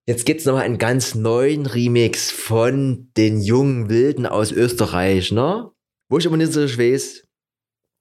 [0.06, 5.70] Jetzt gibt's noch mal einen ganz neuen Remix von den jungen Wilden aus Österreich, ne?
[6.10, 7.24] Wo ich immer nicht so weiß,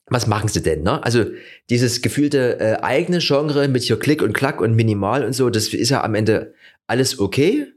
[0.07, 1.03] was machen sie denn, ne?
[1.03, 1.25] Also
[1.69, 5.67] dieses gefühlte äh, eigene Genre mit hier Klick und Klack und Minimal und so, das
[5.67, 6.53] ist ja am Ende
[6.87, 7.67] alles okay.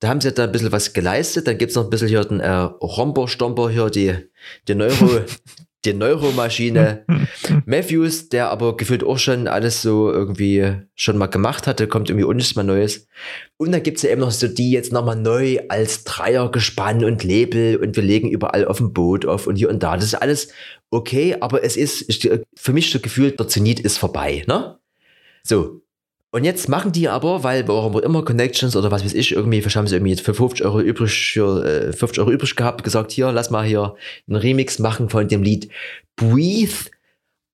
[0.00, 1.46] Da haben sie da ein bisschen was geleistet.
[1.46, 4.14] Dann gibt's noch ein bisschen hier den äh, Romper-Stomper hier, die,
[4.68, 5.20] die Neuro,
[5.84, 7.04] die Neuromaschine.
[7.66, 12.32] Matthews, der aber gefühlt auch schon alles so irgendwie schon mal gemacht hatte, kommt irgendwie
[12.34, 13.06] nichts mehr Neues.
[13.56, 17.76] Und dann gibt's ja eben noch so die jetzt nochmal neu als Dreiergespann und Label
[17.76, 19.96] und wir legen überall auf dem Boot auf und hier und da.
[19.96, 20.48] Das ist alles
[20.90, 24.78] okay, aber es ist für mich so gefühlt, der Zenit ist vorbei, ne?
[25.42, 25.83] So.
[26.34, 29.60] Und jetzt machen die aber, weil warum auch immer Connections oder was weiß ich, irgendwie,
[29.60, 33.12] vielleicht haben sie irgendwie für 50 Euro übrig, für, äh, 50 Euro übrig gehabt, gesagt,
[33.12, 33.94] hier, lass mal hier
[34.26, 35.68] einen Remix machen von dem Lied
[36.16, 36.90] Breathe.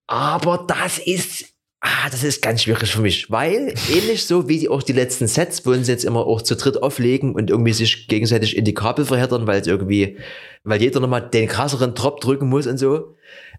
[0.06, 1.52] Aber das ist,
[1.82, 5.26] ah, das ist ganz schwierig für mich, weil ähnlich so wie die auch die letzten
[5.26, 8.72] Sets wollen sie jetzt immer auch zu dritt auflegen und irgendwie sich gegenseitig in die
[8.72, 10.16] Kabel verheddern, weil es irgendwie,
[10.64, 13.14] weil jeder nochmal den krasseren Drop drücken muss und so.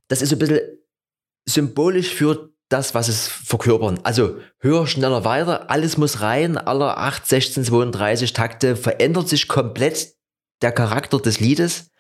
[0.08, 0.62] Das ist so ein bisschen
[1.46, 4.00] symbolisch für das, was es verkörpern.
[4.04, 10.16] Also höher, schneller, weiter, alles muss rein, alle 8, 16, 32 Takte, verändert sich komplett
[10.62, 11.92] der Charakter des Liedes.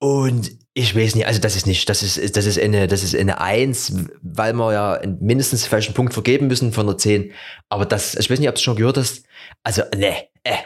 [0.00, 3.16] Und ich weiß nicht, also das ist nicht, das ist, das ist eine, das ist
[3.16, 3.92] eine Eins,
[4.22, 7.32] weil wir ja mindestens vielleicht einen Punkt vergeben müssen von der 10.
[7.68, 9.24] Aber das, ich weiß nicht, ob du schon gehört hast.
[9.64, 10.58] Also, nee, äh,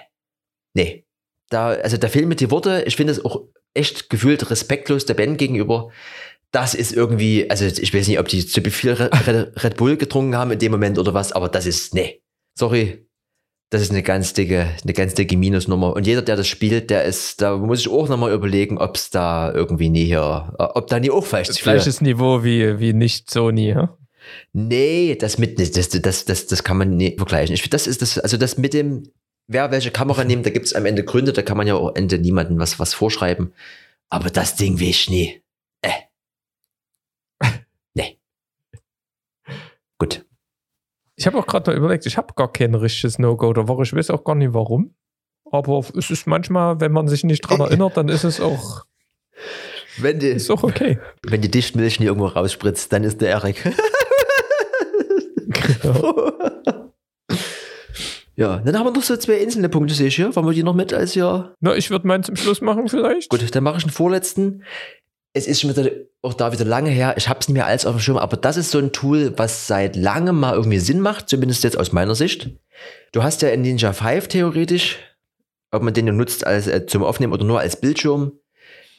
[0.74, 1.06] nee.
[1.48, 3.42] Da, also der Film mit die Worte, ich finde es auch
[3.74, 5.90] echt gefühlt respektlos der Band gegenüber.
[6.52, 10.50] Das ist irgendwie, also ich weiß nicht, ob die zu viel Red, Bull getrunken haben
[10.52, 12.20] in dem Moment oder was, aber das ist, nee.
[12.58, 13.06] Sorry,
[13.70, 15.94] das ist eine ganz dicke, eine ganz dicke Minusnummer.
[15.96, 19.08] Und jeder, der das spielt, der ist, da muss ich auch nochmal überlegen, ob es
[19.08, 22.92] da irgendwie nie hier, äh, ob da nie auch vielleicht für- Gleiches Niveau wie, wie
[22.92, 23.96] nicht Sony, ja?
[24.52, 27.54] Nee, das mit, das, das, das, das kann man nicht vergleichen.
[27.54, 29.10] Ich das ist das, also das mit dem,
[29.48, 31.88] wer welche Kamera nimmt, da gibt es am Ende Gründe, da kann man ja auch
[31.88, 33.54] am Ende niemandem was, was vorschreiben.
[34.10, 35.42] Aber das Ding will ich nie.
[35.80, 35.90] Äh.
[37.94, 38.18] Nee.
[40.02, 40.26] Gut.
[41.14, 43.84] Ich habe auch gerade mal überlegt, ich habe gar kein richtiges No-Go der Woche.
[43.84, 44.96] Ich weiß auch gar nicht warum.
[45.48, 48.84] Aber es ist manchmal, wenn man sich nicht dran erinnert, dann ist es auch,
[49.98, 50.98] Wenn die, ist auch okay.
[51.22, 53.64] wenn die Dichtmilch nie irgendwo rausspritzt, dann ist der Erik.
[58.34, 60.34] ja, dann haben wir noch so zwei einzelne Punkte, sehe ich hier.
[60.34, 63.28] Wollen wir die noch mit als ja Na, ich würde meinen zum Schluss machen vielleicht.
[63.28, 64.64] Gut, dann mache ich einen vorletzten.
[65.34, 67.14] Es ist schon wieder, auch da wieder lange her.
[67.16, 69.32] Ich habe es nicht mehr alles auf dem Schirm, aber das ist so ein Tool,
[69.36, 72.50] was seit langem mal irgendwie Sinn macht, zumindest jetzt aus meiner Sicht.
[73.12, 74.98] Du hast ja in Ninja 5 theoretisch,
[75.70, 78.32] ob man den nun nutzt als äh, zum Aufnehmen oder nur als Bildschirm.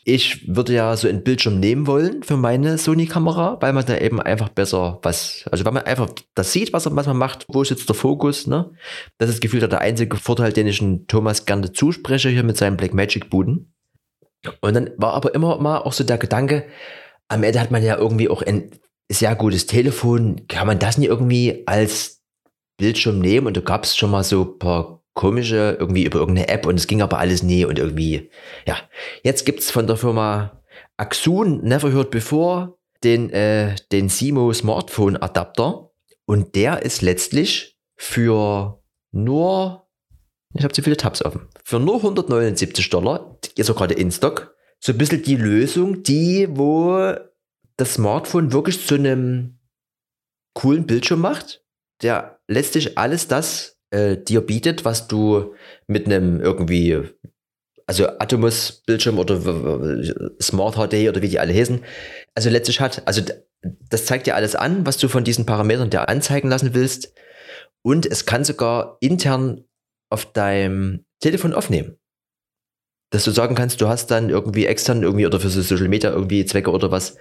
[0.05, 4.19] Ich würde ja so einen Bildschirm nehmen wollen für meine Sony-Kamera, weil man da eben
[4.19, 7.69] einfach besser was, also weil man einfach das sieht, was, was man macht, wo ist
[7.69, 8.71] jetzt der Fokus, ne?
[9.17, 13.72] Das ist gefühlt der einzige Vorteil, den ich Thomas gerne zuspreche hier mit seinem Blackmagic-Buden.
[14.61, 16.65] Und dann war aber immer mal auch so der Gedanke,
[17.27, 18.71] am Ende hat man ja irgendwie auch ein
[19.09, 20.47] sehr gutes Telefon.
[20.47, 22.21] Kann man das nicht irgendwie als
[22.77, 23.47] Bildschirm nehmen?
[23.47, 26.75] Und da gab es schon mal so ein paar komische, irgendwie über irgendeine App und
[26.75, 28.31] es ging aber alles nie und irgendwie,
[28.65, 28.77] ja.
[29.23, 30.63] Jetzt gibt's von der Firma
[30.97, 35.91] Axun, Never Heard Before, den, äh, den Simo Smartphone Adapter.
[36.25, 38.81] Und der ist letztlich für
[39.11, 39.83] nur
[40.55, 41.47] ich habe zu viele Tabs offen.
[41.63, 46.47] Für nur 179 Dollar, ist auch gerade in Stock, so ein bisschen die Lösung, die,
[46.51, 47.13] wo
[47.77, 49.59] das Smartphone wirklich zu einem
[50.53, 51.63] coolen Bildschirm macht,
[52.01, 55.55] der letztlich alles das äh, dir bietet, was du
[55.87, 57.01] mit einem irgendwie,
[57.87, 59.39] also Atomos-Bildschirm oder
[60.41, 61.83] Smart HD oder wie die alle heißen,
[62.35, 63.07] also letztlich hat.
[63.07, 63.21] Also
[63.61, 67.13] das zeigt dir alles an, was du von diesen Parametern dir anzeigen lassen willst.
[67.81, 69.63] Und es kann sogar intern
[70.09, 71.97] auf deinem Telefon aufnehmen.
[73.13, 76.09] Dass du sagen kannst, du hast dann irgendwie extern irgendwie oder für so Social Media
[76.09, 77.15] irgendwie Zwecke oder was,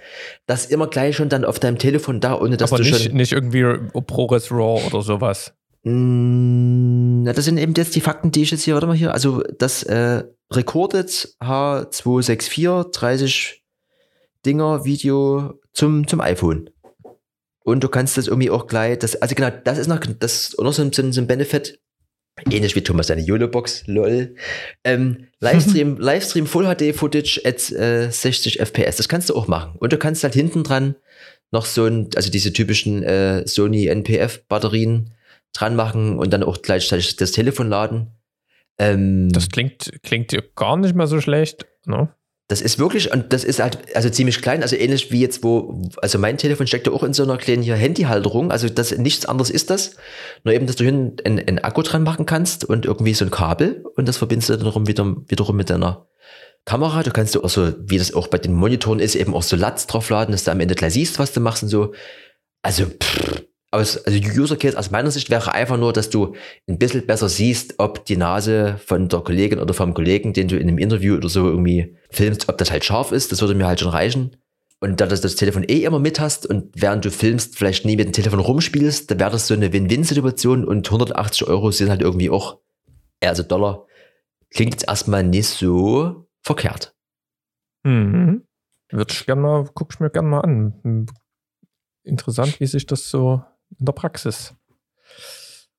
[0.47, 3.13] das immer gleich schon dann auf deinem Telefon da, ohne dass aber du nicht, schon.
[3.13, 3.63] nicht irgendwie
[4.01, 5.53] ProRes RAW oder sowas.
[5.83, 9.13] Mm, Na, das sind eben jetzt die Fakten, die ich jetzt hier, warte mal hier,
[9.13, 13.63] also das äh, Recorded H264 30
[14.47, 16.71] Dinger Video zum, zum iPhone.
[17.63, 20.73] Und du kannst das irgendwie auch gleich, das, also genau, das ist noch, das noch
[20.73, 21.79] so so so ein Benefit,
[22.49, 24.35] ähnlich wie Thomas seine YOLO-Box, lol.
[24.83, 29.75] Ähm, Livestream, Livestream Full HD Footage at äh, 60 FPS, das kannst du auch machen.
[29.77, 30.95] Und du kannst halt hinten dran
[31.51, 35.13] noch so ein, also diese typischen äh, Sony NPF Batterien
[35.53, 38.07] dran machen und dann auch gleichzeitig das Telefon laden.
[38.79, 41.67] Ähm, Das klingt, klingt ja gar nicht mehr so schlecht.
[41.85, 42.09] Ne?
[42.53, 45.81] Das ist wirklich, und das ist halt also ziemlich klein, also ähnlich wie jetzt, wo,
[46.03, 49.25] also mein Telefon steckt ja auch in so einer kleinen hier Handyhalterung, also das nichts
[49.25, 49.95] anderes ist das,
[50.43, 53.31] nur eben, dass du hinten einen, einen Akku dran machen kannst und irgendwie so ein
[53.31, 56.07] Kabel und das verbindest du dann wiederum, wieder, wiederum mit deiner
[56.63, 57.01] Kamera.
[57.01, 59.55] Du kannst du auch so, wie das auch bei den Monitoren ist, eben auch so
[59.55, 61.91] LUTs draufladen, dass du am Ende gleich siehst, was du machst und so.
[62.61, 63.41] Also, pff,
[63.73, 66.35] aus, also User Case aus meiner Sicht wäre einfach nur, dass du
[66.67, 70.57] ein bisschen besser siehst, ob die Nase von der Kollegin oder vom Kollegen, den du
[70.57, 73.31] in einem Interview oder so irgendwie filmst, ob das halt scharf ist.
[73.31, 74.37] Das würde mir halt schon reichen.
[74.79, 77.95] Und da du das Telefon eh immer mit hast und während du filmst vielleicht nie
[77.95, 82.01] mit dem Telefon rumspielst, dann wäre das so eine Win-Win-Situation und 180 Euro sind halt
[82.01, 82.59] irgendwie auch,
[83.21, 83.87] also Dollar,
[84.51, 86.93] klingt jetzt erstmal nicht so verkehrt.
[87.83, 88.43] Mhm.
[88.91, 91.07] Würde ich gerne mal, guck ich mir gerne mal an.
[92.03, 93.41] Interessant, wie sich das so
[93.79, 94.55] in der Praxis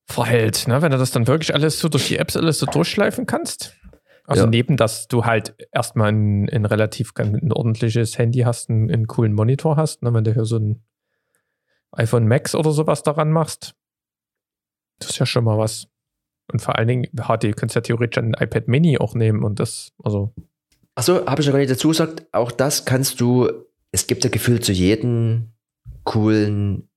[0.06, 0.82] verhält, ne?
[0.82, 3.74] wenn du das dann wirklich alles so durch die Apps alles so durchschleifen kannst.
[4.26, 4.50] Also Ja.
[4.50, 9.06] neben, dass du halt erstmal ein, ein relativ ganz- ein ordentliches Handy hast, einen, einen
[9.06, 10.12] coolen Monitor hast, ne?
[10.14, 10.82] wenn du hier so ein
[11.92, 13.74] iPhone Max oder sowas daran machst,
[14.98, 15.88] das ist ja schon mal was.
[16.52, 19.58] Und vor allen Dingen, HD, du kannst ja theoretisch ein iPad Mini auch nehmen und
[19.60, 20.34] das, also
[20.96, 23.50] Achso, habe ich noch gar nicht dazu gesagt, auch das kannst du,
[23.90, 25.52] es gibt ja gefühlt zu jedem
[26.04, 26.88] coolen,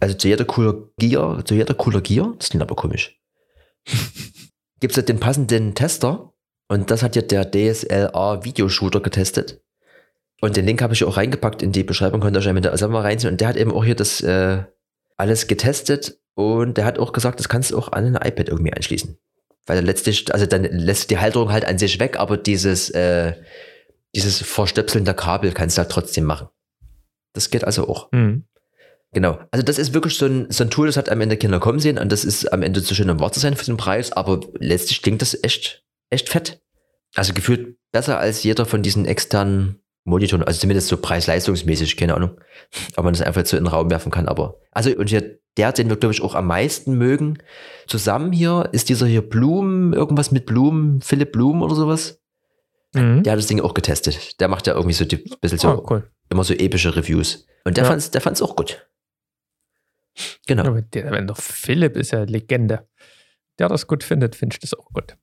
[0.00, 3.20] also zu jeder cooler Gear, zu jeder cooler Gear, das klingt aber komisch,
[4.80, 6.34] gibt es ja den passenden Tester
[6.68, 9.60] und das hat ja der DSLR Videoshooter getestet.
[10.40, 12.76] Und den Link habe ich auch reingepackt in die Beschreibung, könnt ihr euch mit der
[12.76, 13.32] selber mal reinziehen.
[13.32, 14.62] Und der hat eben auch hier das äh,
[15.16, 18.72] alles getestet und der hat auch gesagt, das kannst du auch an ein iPad irgendwie
[18.72, 19.16] anschließen.
[19.66, 23.34] Weil letztlich, also dann lässt die Halterung halt an sich weg, aber dieses, äh,
[24.14, 26.48] dieses Verstöpseln der Kabel kannst du halt trotzdem machen.
[27.32, 28.10] Das geht also auch.
[28.12, 28.44] hm.
[29.14, 29.38] Genau.
[29.52, 31.78] Also das ist wirklich so ein, so ein Tool, das hat am Ende Kinder kommen
[31.78, 34.12] sehen und das ist am Ende zu schön am Wort zu sein für den Preis,
[34.12, 36.60] aber letztlich klingt das echt, echt fett.
[37.14, 42.38] Also gefühlt besser als jeder von diesen externen Monitor, also zumindest so preis-leistungsmäßig, keine Ahnung,
[42.96, 44.28] ob man das einfach so in den Raum werfen kann.
[44.28, 47.38] Aber also und hier der, den wir glaube ich auch am meisten mögen,
[47.86, 52.20] zusammen hier ist dieser hier Blum, irgendwas mit Blumen, Philipp Blum oder sowas.
[52.94, 53.22] Mhm.
[53.22, 54.40] Der hat das Ding auch getestet.
[54.40, 56.10] Der macht ja irgendwie so ein bisschen so oh, cool.
[56.30, 57.46] immer so epische Reviews.
[57.64, 57.90] Und der Ja.
[57.90, 58.86] fand's, der fand's auch gut.
[60.46, 60.64] Genau.
[60.64, 62.88] Aber der, wenn der Philipp ist ja Legende.
[63.58, 65.16] Der das gut findet, finde ich das auch gut.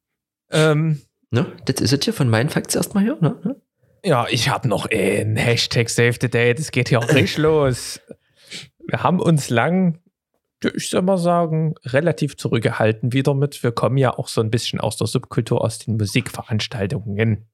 [0.52, 1.52] Ähm, Ne?
[1.66, 3.18] Das ist es hier von meinen Facts erstmal hier.
[3.22, 3.56] Ne?
[4.04, 6.60] ja, ich habe noch einen Hashtag Save the Date.
[6.60, 8.02] Es geht hier auch richtig los.
[8.86, 10.00] Wir haben uns lang,
[10.76, 13.64] ich soll mal sagen, relativ zurückgehalten wieder mit.
[13.64, 17.48] Wir kommen ja auch so ein bisschen aus der Subkultur, aus den Musikveranstaltungen.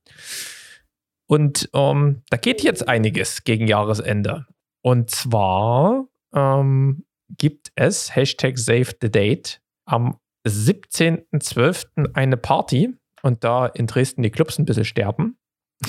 [1.28, 4.48] Und ähm, da geht jetzt einiges gegen Jahresende.
[4.82, 10.18] Und zwar ähm, gibt es Hashtag Save the Date am
[10.48, 12.14] 17.12.
[12.14, 15.38] eine Party und da in Dresden die Clubs ein bisschen sterben,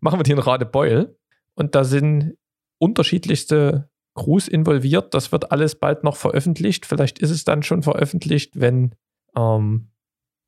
[0.00, 1.16] machen wir die in Radebeul
[1.54, 2.36] und da sind
[2.80, 5.14] unterschiedlichste Crews involviert.
[5.14, 6.86] Das wird alles bald noch veröffentlicht.
[6.86, 8.94] Vielleicht ist es dann schon veröffentlicht, wenn,
[9.36, 9.90] ähm,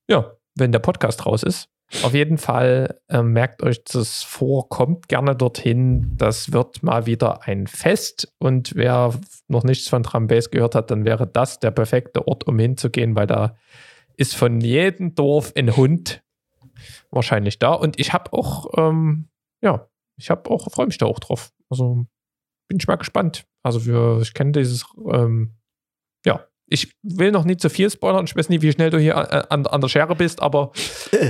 [0.09, 1.68] ja, wenn der Podcast raus ist.
[2.03, 6.16] Auf jeden Fall ähm, merkt euch das vor, kommt gerne dorthin.
[6.16, 8.32] Das wird mal wieder ein Fest.
[8.38, 9.12] Und wer
[9.47, 13.26] noch nichts von Trambase gehört hat, dann wäre das der perfekte Ort, um hinzugehen, weil
[13.26, 13.57] da
[14.16, 16.22] ist von jedem Dorf ein Hund
[17.11, 17.72] wahrscheinlich da.
[17.72, 19.28] Und ich habe auch, ähm,
[19.62, 21.53] ja, ich habe auch, freue mich da auch drauf.
[21.68, 22.07] Also
[22.68, 23.45] bin ich mal gespannt.
[23.62, 25.57] Also wir, ich kenne dieses, ähm,
[26.73, 28.25] ich will noch nicht zu viel spoilern.
[28.25, 30.73] Ich weiß nicht, wie schnell du hier äh, an, an der Schere bist, aber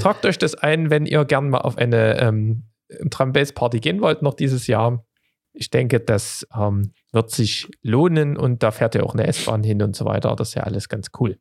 [0.00, 2.64] tragt euch das ein, wenn ihr gern mal auf eine ähm,
[3.10, 5.04] Trambase-Party gehen wollt, noch dieses Jahr.
[5.52, 9.82] Ich denke, das ähm, wird sich lohnen und da fährt ja auch eine S-Bahn hin
[9.82, 10.34] und so weiter.
[10.36, 11.38] Das ist ja alles ganz cool.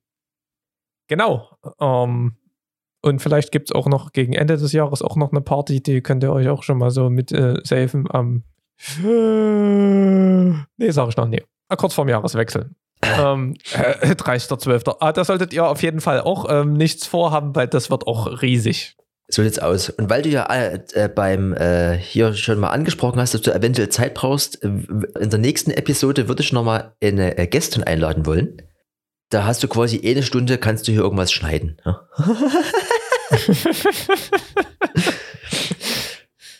[1.07, 1.57] Genau.
[1.79, 2.37] Ähm,
[3.01, 6.01] und vielleicht gibt es auch noch gegen Ende des Jahres auch noch eine Party, die
[6.01, 8.43] könnt ihr euch auch schon mal so mit äh, safen am.
[10.77, 11.41] nee, sag ich noch nie.
[11.67, 12.71] Ah, Kurz vorm Jahreswechsel.
[13.03, 14.97] Ähm, äh, 30.12.
[14.99, 18.41] Ah, da solltet ihr auf jeden Fall auch ähm, nichts vorhaben, weil das wird auch
[18.41, 18.95] riesig.
[19.33, 19.89] So sieht's aus.
[19.89, 23.53] Und weil du ja äh, äh, beim äh, hier schon mal angesprochen hast, dass du
[23.53, 28.25] eventuell Zeit brauchst, äh, in der nächsten Episode würde ich nochmal eine äh, Gästin einladen
[28.25, 28.61] wollen.
[29.29, 31.77] Da hast du quasi eine Stunde, kannst du hier irgendwas schneiden.
[31.85, 32.05] Ja?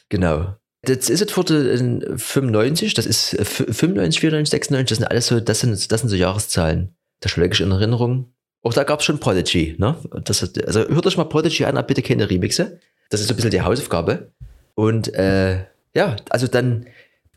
[0.10, 0.56] genau.
[0.84, 5.28] Das ist es für den 95, das ist äh, 95, 94, 96, das sind alles
[5.28, 6.96] so, das sind, das sind so Jahreszahlen.
[7.20, 8.34] Da schläge ich in Erinnerung.
[8.64, 9.96] Auch da gab es schon Prodigy, ne?
[10.24, 12.80] Das, also hört euch mal Prodigy an, aber bitte keine Remixe.
[13.10, 14.32] Das ist so ein bisschen die Hausaufgabe.
[14.74, 16.88] Und äh, ja, also dann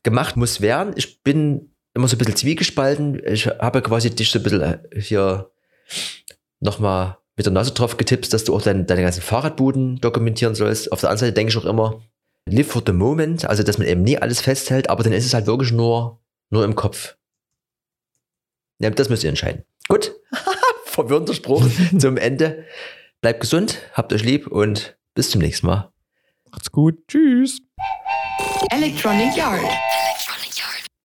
[0.02, 0.94] gemacht muss werden.
[0.96, 3.20] Ich bin immer so ein bisschen zwiegespalten.
[3.26, 5.50] Ich habe quasi dich so ein bisschen äh, hier
[6.60, 10.92] nochmal mit der Nase drauf getippt, dass du auch dein, deine ganzen Fahrradbuden dokumentieren sollst.
[10.92, 12.00] Auf der anderen Seite denke ich auch immer,
[12.46, 15.34] live for the moment, also dass man eben nie alles festhält, aber dann ist es
[15.34, 16.20] halt wirklich nur,
[16.50, 17.16] nur im Kopf.
[18.78, 19.64] Ja, das müsst ihr entscheiden.
[19.88, 20.14] Gut,
[20.84, 21.66] verwirrender Spruch
[21.98, 22.64] zum Ende.
[23.20, 25.92] Bleibt gesund, habt euch lieb und bis zum nächsten Mal.
[26.50, 26.98] Macht's gut.
[27.08, 27.60] Tschüss.
[28.70, 29.64] Electronic Yard.